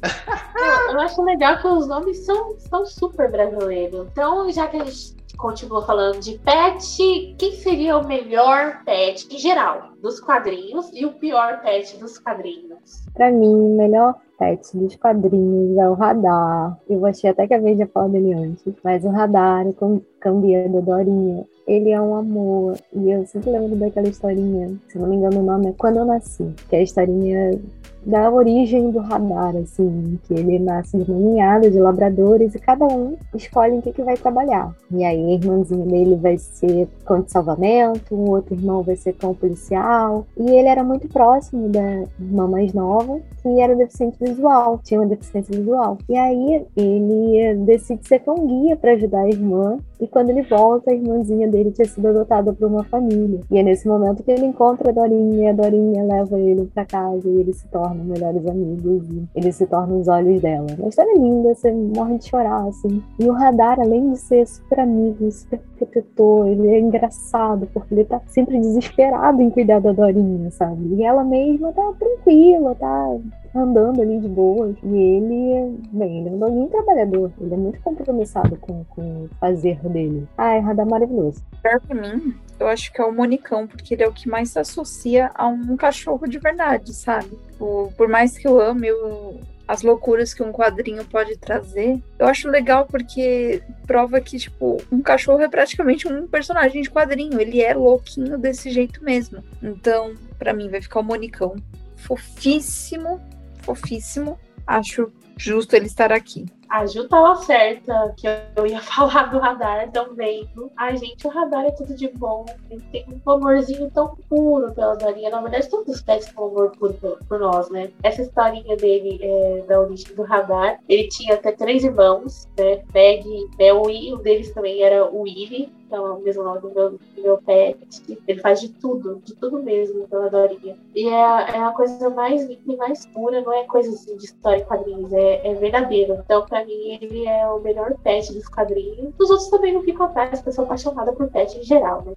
Eu, 0.57 0.93
eu 0.95 1.01
acho 1.01 1.21
legal 1.23 1.59
que 1.61 1.67
os 1.67 1.87
nomes 1.89 2.25
são, 2.25 2.57
são 2.59 2.87
super 2.87 3.31
brasileiros. 3.31 4.07
Então, 4.13 4.51
já 4.51 4.67
que 4.69 4.77
a 4.77 4.85
gente 4.85 5.17
continua 5.37 5.85
falando 5.85 6.21
de 6.21 6.39
pet, 6.39 7.35
quem 7.39 7.53
seria 7.53 7.97
o 7.99 8.07
melhor 8.07 8.83
pet 8.85 9.29
em 9.33 9.39
geral 9.39 9.91
dos 10.01 10.19
quadrinhos 10.21 10.91
e 10.93 11.05
o 11.05 11.13
pior 11.13 11.61
pet 11.63 11.97
dos 11.99 12.19
quadrinhos? 12.19 13.05
Pra 13.15 13.31
mim, 13.31 13.55
o 13.55 13.77
melhor 13.77 14.15
pet 14.39 14.77
dos 14.77 14.95
quadrinhos 14.97 15.77
é 15.79 15.89
o 15.89 15.95
Radar. 15.95 16.77
Eu 16.89 17.05
achei 17.07 17.31
até 17.31 17.47
que 17.47 17.55
a 17.55 17.61
vez 17.61 17.79
já 17.79 17.87
falou 17.89 18.09
dele 18.09 18.33
antes, 18.35 18.73
mas 18.85 19.05
o 19.05 19.11
Radar, 19.11 19.67
o 19.67 19.73
cam- 19.75 20.01
cambiando 20.21 20.81
da 20.81 20.97
Dorinha, 20.97 21.45
ele 21.69 21.91
é 21.91 22.01
um 22.01 22.17
amor. 22.17 22.79
E 22.95 23.11
eu 23.11 23.27
sempre 23.27 23.51
lembro 23.51 23.77
daquela 23.77 24.09
historinha, 24.09 24.75
se 24.89 24.99
não 24.99 25.07
me 25.07 25.17
engano 25.17 25.41
o 25.41 25.45
nome 25.45 25.69
é 25.69 25.75
Quando 25.77 25.99
Eu 25.99 26.07
Nasci, 26.07 26.51
que 26.69 26.75
é 26.75 26.79
a 26.79 26.83
historinha 26.83 27.61
da 28.07 28.31
origem 28.31 28.91
do 28.91 29.01
radar, 29.01 29.55
assim, 29.55 30.19
que 30.27 30.33
ele 30.33 30.59
nasce 30.59 30.97
de 30.97 31.11
uma 31.11 31.21
ninhada 31.21 31.71
de 31.71 31.79
labradores 31.79 32.55
e 32.55 32.59
cada 32.59 32.87
um 32.87 33.17
escolhe 33.35 33.77
em 33.77 33.81
que, 33.83 33.93
que 33.93 34.03
vai 34.03 34.17
trabalhar. 34.17 34.75
E 34.91 35.05
aí 35.05 35.33
a 35.33 35.35
irmãzinha 35.35 35.85
dele 35.85 36.17
vai 36.17 36.39
ser 36.39 36.89
cão 37.09 37.23
de 37.23 37.33
salvamento, 37.33 38.15
o 38.15 38.31
outro 38.31 38.55
irmão 38.55 38.83
vai 38.83 38.95
ser 38.95 39.15
cão 39.15 39.33
policial. 39.33 40.27
E 40.37 40.51
ele 40.51 40.69
era 40.69 40.85
muito 40.85 41.09
próximo 41.09 41.71
da 41.71 42.05
irmã 42.21 42.47
mais 42.47 42.75
nova, 42.75 43.19
que 43.43 43.61
era 43.61 43.75
deficiente 43.75 44.19
visual, 44.21 44.79
tinha 44.85 45.01
uma 45.01 45.09
deficiência 45.09 45.57
visual. 45.57 45.97
E 46.07 46.15
aí 46.15 46.67
ele 46.77 47.55
decide 47.65 48.07
ser 48.07 48.19
cão 48.19 48.47
guia 48.47 48.77
para 48.77 48.93
ajudar 48.93 49.23
a 49.23 49.29
irmã. 49.29 49.79
E 49.99 50.07
quando 50.07 50.31
ele 50.31 50.43
volta, 50.43 50.91
a 50.91 50.95
irmãzinha 50.95 51.49
dele 51.49 51.73
tinha 51.73 51.89
sido 51.89 52.07
adotada 52.07 52.53
por 52.53 52.69
uma 52.69 52.85
família. 52.85 53.41
E 53.51 53.59
é 53.59 53.63
nesse 53.63 53.89
momento 53.89 54.23
que 54.23 54.31
ele 54.31 54.47
encontra 54.47 54.91
a 54.91 54.93
Dorinha, 54.93 55.45
e 55.45 55.47
a 55.49 55.53
Dorinha 55.53 56.05
leva 56.05 56.39
ele 56.39 56.67
para 56.67 56.85
casa 56.85 57.29
e 57.29 57.41
eles 57.41 57.57
se 57.57 57.69
tornam 57.69 58.05
melhores 58.05 58.47
amigos. 58.47 59.09
E 59.09 59.27
ele 59.35 59.51
se 59.51 59.67
torna 59.67 59.95
os 59.95 60.07
olhos 60.07 60.41
dela. 60.43 60.67
Uma 60.79 60.89
história 60.89 61.15
linda, 61.15 61.55
você 61.55 61.73
morre 61.73 62.19
de 62.19 62.27
chorar, 62.27 62.69
assim. 62.69 63.03
E 63.19 63.29
o 63.29 63.33
Radar, 63.33 63.81
além 63.81 64.13
de 64.13 64.19
ser 64.19 64.47
super 64.47 64.81
amigo, 64.81 65.31
super 65.33 65.61
protetor, 65.79 66.47
ele 66.49 66.69
é 66.69 66.79
engraçado, 66.99 67.69
porque 67.73 67.95
ele 67.95 68.05
tá 68.05 68.21
sempre 68.27 68.59
desesperado 68.61 69.41
em 69.41 69.51
cuidar 69.51 69.81
da 69.81 69.93
Dorinha, 69.93 70.51
sabe? 70.51 70.95
E 70.95 71.03
ela 71.05 71.25
mesma 71.25 71.73
tá 71.73 71.93
tranquila, 71.99 72.75
tá 72.75 73.17
andando 73.55 74.03
ali 74.03 74.21
de 74.21 74.29
boas. 74.29 74.77
E 74.83 74.97
ele, 74.97 75.79
bem, 75.93 76.21
ele 76.21 76.29
é 76.29 76.33
um 76.33 76.39
doguinho 76.39 76.69
trabalhador. 76.69 77.33
Ele 77.41 77.55
é 77.55 77.57
muito 77.57 77.81
compromissado 77.81 78.57
com, 78.57 78.85
com 78.91 79.03
o 79.25 79.29
fazer 79.41 79.79
dele. 79.89 80.27
Ai, 80.37 80.61
Radar 80.61 80.87
maravilhoso. 80.87 81.43
Pra 81.63 81.81
mim, 81.95 82.35
eu 82.61 82.69
acho 82.69 82.93
que 82.93 83.01
é 83.01 83.05
o 83.05 83.13
Monicão, 83.15 83.67
porque 83.67 83.95
ele 83.95 84.03
é 84.03 84.09
o 84.09 84.13
que 84.13 84.29
mais 84.29 84.51
se 84.51 84.59
associa 84.59 85.31
a 85.35 85.47
um 85.49 85.77
cachorro 85.77 86.27
de 86.27 86.39
verdade, 86.39 86.93
sabe? 86.95 87.31
O- 87.61 87.89
por 87.97 88.09
mais 88.09 88.37
que 88.37 88.47
eu 88.47 88.61
ame 88.61 88.91
o- 88.93 89.41
as 89.69 89.83
loucuras 89.83 90.33
que 90.33 90.43
um 90.43 90.51
quadrinho 90.51 91.05
pode 91.05 91.37
trazer, 91.37 92.03
eu 92.19 92.27
acho 92.27 92.49
legal 92.49 92.87
porque 92.87 93.63
prova 93.87 94.19
que, 94.19 94.39
tipo, 94.39 94.83
um 94.91 95.03
cachorro 95.03 95.43
é 95.43 95.49
praticamente 95.49 96.09
um 96.09 96.27
personagem 96.27 96.81
de 96.81 96.91
quadrinho. 96.91 97.39
Ele 97.39 97.61
é 97.61 97.75
louquinho 97.75 98.39
desse 98.39 98.71
jeito 98.71 99.05
mesmo. 99.05 99.45
Então, 99.63 100.15
pra 100.39 100.55
mim, 100.55 100.71
vai 100.71 100.81
ficar 100.81 101.01
o 101.01 101.05
Monicão. 101.05 101.55
Fofíssimo, 101.97 103.21
fofíssimo. 103.59 104.41
Acho 104.67 105.13
justo 105.37 105.77
ele 105.77 105.87
estar 105.87 106.13
aqui. 106.13 106.47
A 106.69 106.85
Ju 106.87 107.09
tava 107.09 107.37
certa 107.37 108.15
que 108.17 108.27
eu 108.57 108.67
ia 108.67 108.81
falar 108.83 109.31
do 109.31 109.39
radar 109.39 109.91
também. 109.91 110.49
Ai, 110.77 110.97
gente, 110.97 111.27
o 111.27 111.31
radar 111.31 111.65
é 111.65 111.71
tudo 111.71 111.95
de 111.95 112.09
bom. 112.09 112.45
Ele 112.71 112.83
tem 112.93 113.07
um 113.27 113.31
amorzinho 113.31 113.91
tão 113.91 114.17
puro 114.29 114.73
pela 114.73 114.95
Dorinha. 114.95 115.31
Na 115.31 115.41
verdade, 115.41 115.69
todos 115.69 115.97
os 115.97 116.03
pets 116.03 116.27
têm 116.27 116.43
um 116.43 116.49
amor 116.49 116.73
puro 116.73 116.95
por, 117.29 117.39
nós, 117.39 117.71
né? 117.71 117.91
Essa 118.03 118.23
historinha 118.23 118.77
dele 118.77 119.19
é, 119.23 119.65
da 119.67 119.81
origem 119.81 120.15
do 120.15 120.23
radar. 120.23 120.79
Ele 120.89 121.09
tinha 121.09 121.35
até 121.35 121.53
três 121.53 121.85
irmãos, 121.85 122.47
né? 122.59 122.83
Meg, 122.93 123.25
Mel 123.59 123.91
e 123.91 124.15
um 124.15 124.19
deles 124.19 124.53
também 124.53 124.83
era 124.83 125.05
o 125.07 125.23
Willy. 125.23 125.73
Então 125.89 126.07
é 126.07 126.11
o 126.11 126.21
mesmo 126.21 126.43
nome 126.43 126.61
do 126.61 126.71
meu, 126.71 126.91
do 126.91 127.23
meu 127.23 127.39
pet. 127.39 128.19
Ele 128.29 128.41
faz 128.41 128.61
de 128.61 128.69
tudo, 128.69 129.23
de 129.25 129.35
tudo 129.35 129.63
mesmo 129.63 130.07
pela 130.07 130.29
Dorinha. 130.29 130.77
E 130.95 131.09
é, 131.09 131.11
é 131.11 131.65
a 131.65 131.73
coisa 131.73 132.11
mais 132.11 132.45
limpa 132.45 132.73
e 132.73 132.77
mais 132.77 133.07
pura, 133.07 133.41
não 133.41 133.53
é 133.55 133.65
coisa 133.65 133.91
assim 133.91 134.15
de 134.19 134.27
história 134.27 134.61
em 134.61 134.65
quadrinhos, 134.65 135.11
é, 135.15 135.47
é 135.47 135.55
verdadeiro. 135.55 136.19
Então, 136.23 136.45
pra 136.45 136.58
mim, 136.65 136.99
ele 137.01 137.27
é 137.27 137.47
o 137.47 137.61
melhor 137.61 137.95
pet 138.03 138.33
dos 138.33 138.49
quadrinhos. 138.49 139.15
Os 139.19 139.31
outros 139.31 139.49
também 139.51 139.73
não 139.73 139.83
ficam 139.83 140.07
atrás, 140.07 140.31
porque 140.31 140.49
eu 140.49 140.53
sou 140.53 140.65
apaixonada 140.65 141.13
por 141.13 141.29
pet 141.29 141.59
em 141.59 141.63
geral, 141.63 142.05
né? 142.05 142.15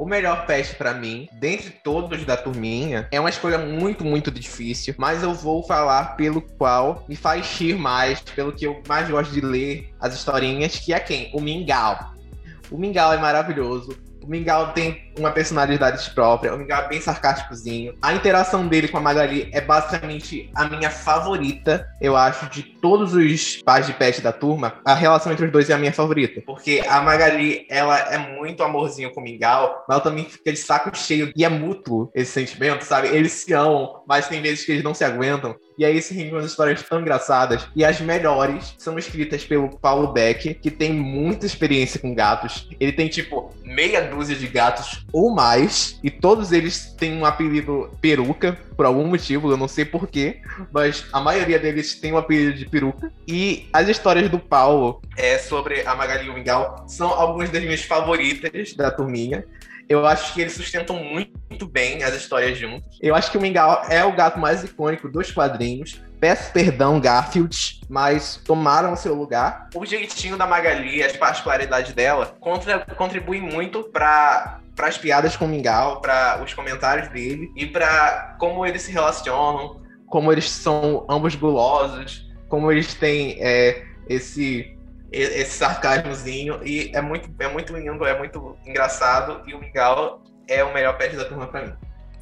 O 0.00 0.06
melhor 0.06 0.46
pet 0.46 0.76
pra 0.76 0.94
mim, 0.94 1.28
dentre 1.34 1.70
todos 1.84 2.24
da 2.24 2.34
turminha, 2.34 3.06
é 3.12 3.20
uma 3.20 3.28
escolha 3.28 3.58
muito, 3.58 4.02
muito 4.02 4.30
difícil, 4.30 4.94
mas 4.96 5.22
eu 5.22 5.34
vou 5.34 5.62
falar 5.62 6.16
pelo 6.16 6.40
qual 6.40 7.04
me 7.06 7.14
faz 7.14 7.58
rir 7.58 7.76
mais, 7.76 8.18
pelo 8.20 8.50
que 8.50 8.66
eu 8.66 8.80
mais 8.88 9.10
gosto 9.10 9.30
de 9.30 9.42
ler 9.42 9.92
as 10.00 10.14
historinhas, 10.14 10.78
que 10.78 10.94
é 10.94 10.98
quem? 10.98 11.30
O 11.34 11.40
Mingau. 11.40 12.14
O 12.70 12.78
Mingau 12.78 13.12
é 13.12 13.18
maravilhoso. 13.18 13.94
O 14.22 14.26
Mingau 14.26 14.72
tem 14.72 15.10
uma 15.18 15.30
personalidade 15.30 16.10
própria. 16.10 16.54
O 16.54 16.58
Mingau 16.58 16.82
é 16.82 16.88
bem 16.88 17.00
sarcásticozinho. 17.00 17.94
A 18.02 18.14
interação 18.14 18.66
dele 18.66 18.88
com 18.88 18.98
a 18.98 19.00
Magali 19.00 19.48
é 19.52 19.60
basicamente 19.60 20.50
a 20.54 20.64
minha 20.66 20.90
favorita, 20.90 21.88
eu 22.00 22.16
acho, 22.16 22.48
de 22.50 22.62
todos 22.62 23.14
os 23.14 23.56
pais 23.62 23.86
de 23.86 23.92
pet 23.92 24.20
da 24.20 24.32
turma. 24.32 24.74
A 24.84 24.94
relação 24.94 25.32
entre 25.32 25.46
os 25.46 25.52
dois 25.52 25.70
é 25.70 25.74
a 25.74 25.78
minha 25.78 25.92
favorita. 25.92 26.42
Porque 26.44 26.82
a 26.88 27.00
Magali, 27.00 27.66
ela 27.68 27.98
é 27.98 28.18
muito 28.18 28.62
amorzinho 28.62 29.12
com 29.12 29.20
o 29.20 29.24
Mingau, 29.24 29.84
mas 29.88 29.96
ela 29.96 30.00
também 30.00 30.24
fica 30.24 30.52
de 30.52 30.58
saco 30.58 30.96
cheio. 30.96 31.32
E 31.34 31.44
é 31.44 31.48
mútuo 31.48 32.10
esse 32.14 32.32
sentimento, 32.32 32.82
sabe? 32.84 33.08
Eles 33.08 33.32
se 33.32 33.52
amam, 33.52 34.02
mas 34.06 34.28
tem 34.28 34.42
vezes 34.42 34.64
que 34.64 34.72
eles 34.72 34.84
não 34.84 34.94
se 34.94 35.04
aguentam. 35.04 35.56
E 35.80 35.84
aí 35.86 36.02
se 36.02 36.12
rende 36.12 36.30
umas 36.30 36.44
histórias 36.44 36.82
tão 36.82 37.00
engraçadas. 37.00 37.66
E 37.74 37.86
as 37.86 38.02
melhores 38.02 38.74
são 38.76 38.98
escritas 38.98 39.46
pelo 39.46 39.78
Paulo 39.78 40.12
Beck, 40.12 40.52
que 40.52 40.70
tem 40.70 40.92
muita 40.92 41.46
experiência 41.46 41.98
com 41.98 42.14
gatos. 42.14 42.68
Ele 42.78 42.92
tem, 42.92 43.08
tipo, 43.08 43.50
meia 43.64 44.02
dúzia 44.02 44.36
de 44.36 44.46
gatos 44.46 45.06
ou 45.10 45.34
mais. 45.34 45.98
E 46.04 46.10
todos 46.10 46.52
eles 46.52 46.94
têm 46.98 47.16
um 47.16 47.24
apelido 47.24 47.90
peruca, 47.98 48.58
por 48.76 48.84
algum 48.84 49.06
motivo, 49.06 49.50
eu 49.50 49.56
não 49.56 49.66
sei 49.66 49.86
porquê. 49.86 50.42
Mas 50.70 51.06
a 51.14 51.20
maioria 51.20 51.58
deles 51.58 51.94
tem 51.94 52.12
um 52.12 52.18
apelido 52.18 52.58
de 52.58 52.66
peruca. 52.66 53.10
E 53.26 53.66
as 53.72 53.88
histórias 53.88 54.28
do 54.28 54.38
Paulo 54.38 55.00
é, 55.16 55.38
sobre 55.38 55.80
a 55.86 55.94
Magali 55.94 56.30
Mingau 56.30 56.84
são 56.88 57.08
algumas 57.08 57.48
das 57.48 57.62
minhas 57.62 57.82
favoritas 57.82 58.74
da 58.74 58.90
turminha. 58.90 59.46
Eu 59.90 60.06
acho 60.06 60.32
que 60.32 60.40
eles 60.40 60.52
sustentam 60.52 61.02
muito 61.02 61.66
bem 61.66 62.04
as 62.04 62.14
histórias 62.14 62.56
juntos. 62.56 62.96
Eu 63.02 63.12
acho 63.12 63.28
que 63.28 63.36
o 63.36 63.40
Mingau 63.40 63.82
é 63.90 64.04
o 64.04 64.14
gato 64.14 64.38
mais 64.38 64.62
icônico 64.62 65.08
dos 65.08 65.32
quadrinhos. 65.32 66.00
Peço 66.20 66.52
perdão, 66.52 67.00
Garfield, 67.00 67.80
mas 67.88 68.36
tomaram 68.36 68.94
seu 68.94 69.16
lugar. 69.16 69.68
O 69.74 69.84
jeitinho 69.84 70.36
da 70.36 70.46
Magali, 70.46 71.02
as 71.02 71.16
particularidades 71.16 71.92
dela, 71.92 72.36
contra, 72.38 72.86
contribuem 72.94 73.40
muito 73.42 73.82
para 73.82 74.60
para 74.76 74.86
as 74.86 74.96
piadas 74.96 75.36
com 75.36 75.44
o 75.44 75.48
Mingau, 75.48 76.00
para 76.00 76.40
os 76.42 76.54
comentários 76.54 77.08
dele 77.08 77.50
e 77.54 77.66
para 77.66 78.36
como 78.38 78.64
eles 78.64 78.80
se 78.80 78.92
relacionam, 78.92 79.82
como 80.06 80.32
eles 80.32 80.48
são 80.48 81.04
ambos 81.06 81.34
gulosos, 81.34 82.26
como 82.48 82.70
eles 82.72 82.94
têm 82.94 83.36
é, 83.40 83.84
esse 84.08 84.74
esse 85.12 85.58
sarcasmozinho 85.58 86.60
e 86.64 86.90
é 86.94 87.00
muito, 87.00 87.30
é 87.38 87.48
muito 87.48 87.76
lindo, 87.76 88.04
é 88.04 88.16
muito 88.16 88.56
engraçado 88.64 89.42
e 89.46 89.54
o 89.54 89.58
Mingau 89.58 90.22
é 90.46 90.62
o 90.62 90.72
melhor 90.72 90.96
pet 90.96 91.16
da 91.16 91.24
turma 91.24 91.46
para 91.46 91.66
mim. 91.66 91.72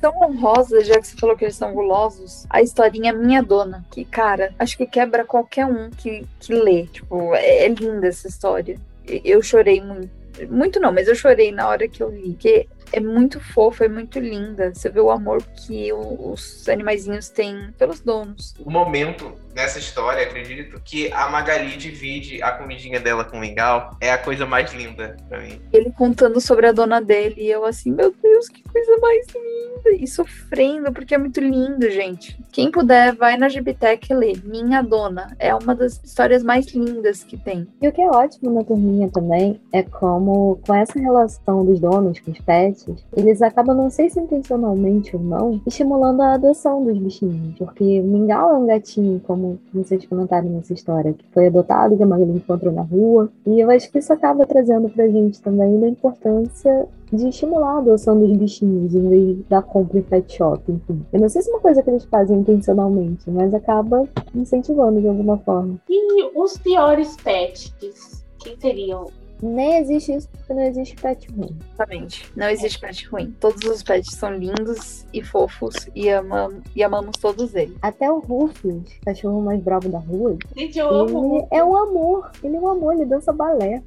Tão 0.01 0.15
honrosa, 0.23 0.85
já 0.85 1.01
que 1.01 1.07
você 1.09 1.17
falou 1.17 1.37
que 1.37 1.45
eles 1.45 1.57
são 1.57 1.73
gulosos, 1.73 2.47
a 2.49 2.63
historinha 2.63 3.13
Minha 3.13 3.43
Dona, 3.43 3.85
que, 3.91 4.05
cara, 4.05 4.55
acho 4.59 4.77
que 4.77 4.87
quebra 4.87 5.25
qualquer 5.25 5.67
um 5.67 5.91
que, 5.91 6.25
que 6.39 6.55
lê. 6.55 6.87
Tipo, 6.87 7.35
é, 7.35 7.65
é 7.65 7.69
linda 7.69 8.07
essa 8.07 8.29
história. 8.29 8.79
Eu 9.07 9.43
chorei 9.43 9.83
muito. 9.83 10.17
Muito 10.49 10.79
não, 10.79 10.93
mas 10.93 11.09
eu 11.09 11.17
chorei 11.17 11.51
na 11.51 11.67
hora 11.67 11.89
que 11.89 12.01
eu 12.01 12.11
li. 12.11 12.31
Porque 12.35 12.69
é 12.93 13.01
muito 13.01 13.41
fofa, 13.41 13.85
é 13.85 13.89
muito 13.89 14.19
linda. 14.19 14.75
Você 14.75 14.89
vê 14.89 15.01
o 15.01 15.11
amor 15.11 15.43
que 15.43 15.93
os 15.93 16.69
animaizinhos 16.69 17.29
têm 17.29 17.73
pelos 17.79 18.01
donos. 18.01 18.55
O 18.65 18.71
momento 18.71 19.33
nessa 19.59 19.81
história, 19.81 20.23
acredito 20.23 20.81
que 20.85 21.13
a 21.13 21.29
Magali 21.29 21.77
divide 21.77 22.41
a 22.41 22.53
comidinha 22.53 23.01
dela 23.01 23.25
com 23.25 23.37
o 23.37 23.41
Mingau 23.41 23.97
é 24.01 24.13
a 24.13 24.17
coisa 24.17 24.47
mais 24.47 24.73
linda 24.73 25.17
pra 25.29 25.41
mim. 25.41 25.61
Ele 25.73 25.91
contando 25.91 26.41
sobre 26.41 26.69
a 26.69 26.73
dona 26.73 27.01
dele 27.01 27.35
e 27.39 27.51
eu 27.51 27.65
assim, 27.65 27.91
meu 27.91 28.15
Deus, 28.23 28.49
que 28.49 28.63
coisa 28.63 28.97
mais 28.99 29.27
linda. 29.35 29.59
E 29.99 30.07
sofrendo, 30.07 30.93
porque 30.93 31.15
é 31.15 31.19
muito 31.19 31.41
lindo, 31.41 31.91
gente. 31.91 32.39
Quem 32.53 32.71
puder, 32.71 33.15
vai 33.15 33.37
na 33.37 33.49
Gibitec 33.49 34.11
e 34.11 34.15
lê. 34.15 34.35
Minha 34.45 34.83
Dona. 34.83 35.35
É 35.39 35.55
uma 35.55 35.75
das 35.75 36.01
histórias 36.05 36.43
mais 36.43 36.67
lindas 36.73 37.25
que 37.25 37.37
tem. 37.37 37.67
E 37.81 37.89
o 37.89 37.93
que 37.93 38.01
é 38.01 38.09
ótimo 38.09 38.53
na 38.53 38.65
turminha 38.65 39.09
também 39.09 39.61
é 39.73 39.83
como, 39.83 40.61
com 40.67 40.75
essa 40.75 40.99
relação 40.99 41.65
dos 41.65 41.81
donos 41.81 42.21
com 42.21 42.31
os 42.31 42.39
pets, 42.41 42.78
eles 43.17 43.43
acabam, 43.43 43.77
não 43.77 43.91
sei 43.91 44.11
se 44.11 44.21
intencionalmente 44.21 45.17
ou 45.17 45.23
não, 45.23 45.61
estimulando 45.67 46.21
a 46.21 46.35
adoção 46.35 46.85
dos 46.85 46.99
bichinhos. 46.99 47.57
Porque 47.59 48.01
o 48.01 48.05
Mingau 48.05 48.55
é 48.55 48.59
um 48.59 48.67
gatinho, 48.67 49.21
como 49.27 49.59
vocês 49.73 50.05
comentaram 50.07 50.49
nessa 50.49 50.73
história, 50.73 51.13
que 51.13 51.25
foi 51.33 51.47
adotado, 51.47 51.97
que 51.97 52.03
a 52.03 52.07
Magali 52.07 52.33
encontrou 52.33 52.73
na 52.73 52.83
rua. 52.83 53.31
E 53.47 53.61
eu 53.61 53.71
acho 53.71 53.91
que 53.91 53.99
isso 53.99 54.13
acaba 54.13 54.47
trazendo 54.47 54.89
pra 54.89 55.09
gente 55.09 55.41
também 55.41 55.81
da 55.81 55.89
importância 55.89 56.87
de 57.13 57.29
estimular 57.29 57.77
a 57.77 57.79
adoção 57.79 58.19
dos 58.19 58.37
bichinhos 58.37 58.95
em 58.95 59.09
vez 59.09 59.39
da 59.49 59.63
compra 59.63 59.99
em 59.99 60.03
pet 60.03 60.31
shop, 60.37 60.71
enfim. 60.71 61.05
Eu 61.13 61.21
não 61.21 61.29
sei 61.29 61.43
se 61.43 61.51
é 61.51 61.55
uma 61.55 61.61
coisa 61.61 61.83
que 61.83 61.91
eles 61.91 62.05
fazem 62.05 62.39
intencionalmente, 62.39 63.31
mas 63.31 63.55
acaba 63.55 64.07
incentivando 64.35 65.01
de 65.01 65.09
alguma 65.09 65.39
forma. 65.39 65.77
E 65.89 66.39
os 66.39 66.59
piores 66.59 67.17
pets? 67.17 68.25
Quem 68.39 68.57
seriam? 68.61 69.07
Nem 69.43 69.79
existe 69.79 70.15
isso 70.15 70.29
porque 70.31 70.53
não 70.53 70.63
existe 70.63 70.97
pet 70.97 71.29
ruim. 71.33 71.57
Exatamente. 71.75 72.33
Não 72.37 72.49
existe 72.49 72.79
pet 72.79 73.07
ruim. 73.09 73.35
Todos 73.41 73.63
os 73.65 73.83
pets 73.83 74.15
são 74.15 74.35
lindos 74.35 75.07
e 75.13 75.23
fofos 75.23 75.89
e, 75.95 76.09
ama, 76.09 76.51
e 76.75 76.83
amamos 76.83 77.17
todos 77.19 77.55
eles. 77.55 77.77
Até 77.81 78.11
o 78.11 78.19
Rufus, 78.19 78.83
cachorro 79.05 79.41
mais 79.41 79.61
bravo 79.61 79.89
da 79.89 79.99
rua. 79.99 80.37
Gente, 80.57 80.79
eu 80.79 80.89
amo. 80.89 81.37
Ele 81.37 81.47
é 81.51 81.65
um 81.65 81.77
amor. 81.77 82.31
Ele 82.43 82.57
é 82.57 82.61
um 82.61 82.69
amor, 82.69 82.95
ele 82.95 83.07
dança 83.07 83.33
balé. 83.33 83.83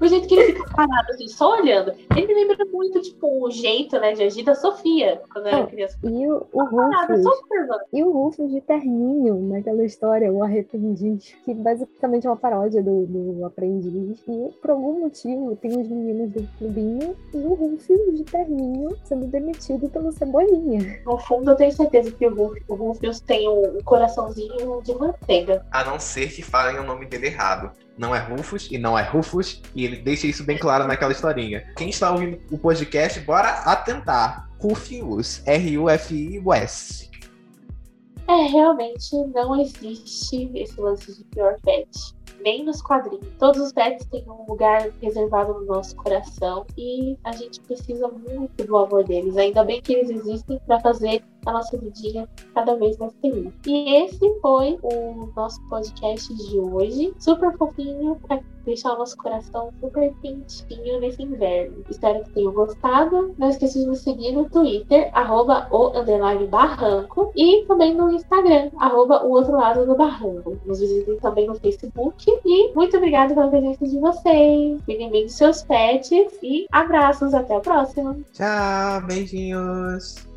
o 0.00 0.06
jeito 0.06 0.28
que 0.28 0.34
ele 0.34 0.52
fica 0.52 0.70
parado, 0.74 1.10
assim, 1.10 1.28
só 1.28 1.58
olhando. 1.58 1.92
Ele 2.16 2.26
me 2.26 2.34
lembra 2.34 2.64
muito, 2.66 3.00
tipo, 3.00 3.46
o 3.46 3.50
jeito, 3.50 3.98
né, 3.98 4.12
de 4.12 4.22
agir 4.22 4.42
da 4.42 4.54
Sofia, 4.54 5.20
quando 5.32 5.46
eu 5.46 5.52
era 5.52 5.66
criança. 5.66 5.98
E 6.02 6.26
o, 6.26 6.46
o 6.52 6.64
Rufus. 6.64 7.24
e 7.92 8.02
o 8.02 8.10
Rufus 8.10 8.50
de 8.50 8.60
terninho 8.60 9.36
naquela 9.48 9.84
história, 9.84 10.32
o 10.32 10.42
Arrependiz, 10.42 11.34
que 11.44 11.54
basicamente 11.54 12.26
é 12.26 12.30
uma 12.30 12.36
paródia 12.36 12.82
do, 12.82 13.06
do 13.06 13.44
Aprendiz. 13.50 14.22
E 14.26 14.52
por 14.60 14.70
algum 14.70 15.00
motivo 15.00 15.56
tem 15.56 15.70
os 15.70 15.88
meninos 15.88 16.30
do 16.30 16.48
clubinho 16.58 17.16
e 17.34 17.36
o 17.36 17.54
Rufus 17.54 18.16
de 18.16 18.24
terninho 18.24 18.96
sendo 19.04 19.26
demitido 19.26 19.88
pelo 19.88 20.12
Cebolinha. 20.12 21.00
No 21.04 21.18
fundo, 21.18 21.50
eu 21.50 21.56
tenho 21.56 21.72
certeza 21.72 22.10
que 22.10 22.26
o 22.26 22.54
Rufus 22.68 23.20
tem 23.20 23.48
um 23.48 23.80
coraçãozinho 23.84 24.82
de 24.82 24.94
manteiga. 24.94 25.64
A 25.70 25.84
não 25.84 25.98
ser 25.98 26.32
que 26.32 26.42
falem 26.42 26.78
o 26.78 26.84
nome 26.84 27.06
dele 27.06 27.26
errado 27.26 27.70
não 28.00 28.16
é 28.16 28.18
Rufus 28.18 28.66
e 28.70 28.78
não 28.78 28.98
é 28.98 29.02
Rufus, 29.02 29.60
e 29.74 29.84
ele 29.84 29.96
deixa 29.96 30.26
isso 30.26 30.42
bem 30.42 30.56
claro 30.56 30.86
naquela 30.86 31.12
historinha. 31.12 31.70
Quem 31.76 31.90
está 31.90 32.10
ouvindo 32.10 32.40
o 32.50 32.56
podcast, 32.56 33.20
bora 33.20 33.50
atentar. 33.50 34.48
Rufius, 34.58 35.42
R-U-F-I-U-S. 35.46 37.10
É, 38.26 38.46
realmente 38.46 39.16
não 39.34 39.60
existe 39.60 40.50
esse 40.54 40.80
lance 40.80 41.18
de 41.18 41.24
pior 41.24 41.56
pet 41.62 41.88
nem 42.42 42.64
nos 42.64 42.82
quadrinhos. 42.82 43.26
Todos 43.38 43.60
os 43.60 43.72
pets 43.72 44.06
têm 44.06 44.24
um 44.28 44.44
lugar 44.48 44.90
reservado 45.00 45.54
no 45.54 45.64
nosso 45.66 45.94
coração 45.96 46.66
e 46.76 47.16
a 47.24 47.32
gente 47.32 47.60
precisa 47.60 48.08
muito 48.08 48.64
do 48.64 48.76
amor 48.76 49.04
deles. 49.04 49.36
Ainda 49.36 49.64
bem 49.64 49.80
que 49.80 49.92
eles 49.92 50.10
existem 50.10 50.58
para 50.66 50.80
fazer 50.80 51.22
a 51.46 51.52
nossa 51.52 51.76
vidinha 51.78 52.28
cada 52.54 52.74
vez 52.76 52.96
mais 52.98 53.12
feliz. 53.20 53.52
E 53.66 53.94
esse 54.04 54.40
foi 54.40 54.78
o 54.82 55.30
nosso 55.36 55.60
podcast 55.68 56.34
de 56.34 56.58
hoje. 56.58 57.12
Super 57.18 57.56
fofinho 57.56 58.16
para 58.26 58.40
deixar 58.64 58.92
o 58.92 58.98
nosso 58.98 59.16
coração 59.16 59.72
super 59.80 60.12
quentinho 60.20 61.00
nesse 61.00 61.22
inverno. 61.22 61.84
Espero 61.88 62.22
que 62.24 62.30
tenham 62.30 62.52
gostado. 62.52 63.34
Não 63.38 63.48
esqueça 63.48 63.78
de 63.78 63.86
nos 63.86 64.00
seguir 64.00 64.32
no 64.32 64.48
Twitter, 64.48 65.10
arroba 65.12 65.66
o 65.70 65.90
barranco, 66.46 67.32
e 67.36 67.64
também 67.66 67.94
no 67.94 68.10
Instagram, 68.10 68.70
arroba 68.78 69.24
o 69.24 69.30
outro 69.30 69.52
lado 69.52 69.86
do 69.86 69.94
barranco. 69.94 70.58
Nos 70.64 70.80
visitem 70.80 71.16
também 71.18 71.46
no 71.46 71.54
Facebook. 71.54 72.26
E 72.44 72.72
muito 72.74 72.96
obrigada 72.96 73.34
pela 73.34 73.48
presença 73.48 73.86
de 73.86 73.98
vocês. 73.98 74.80
Cuidem 74.84 75.10
bem 75.10 75.24
dos 75.24 75.34
seus 75.34 75.62
pets 75.62 76.38
e 76.42 76.66
abraços. 76.70 77.34
Até 77.34 77.56
a 77.56 77.60
próxima. 77.60 78.16
Tchau, 78.32 79.06
beijinhos. 79.06 80.29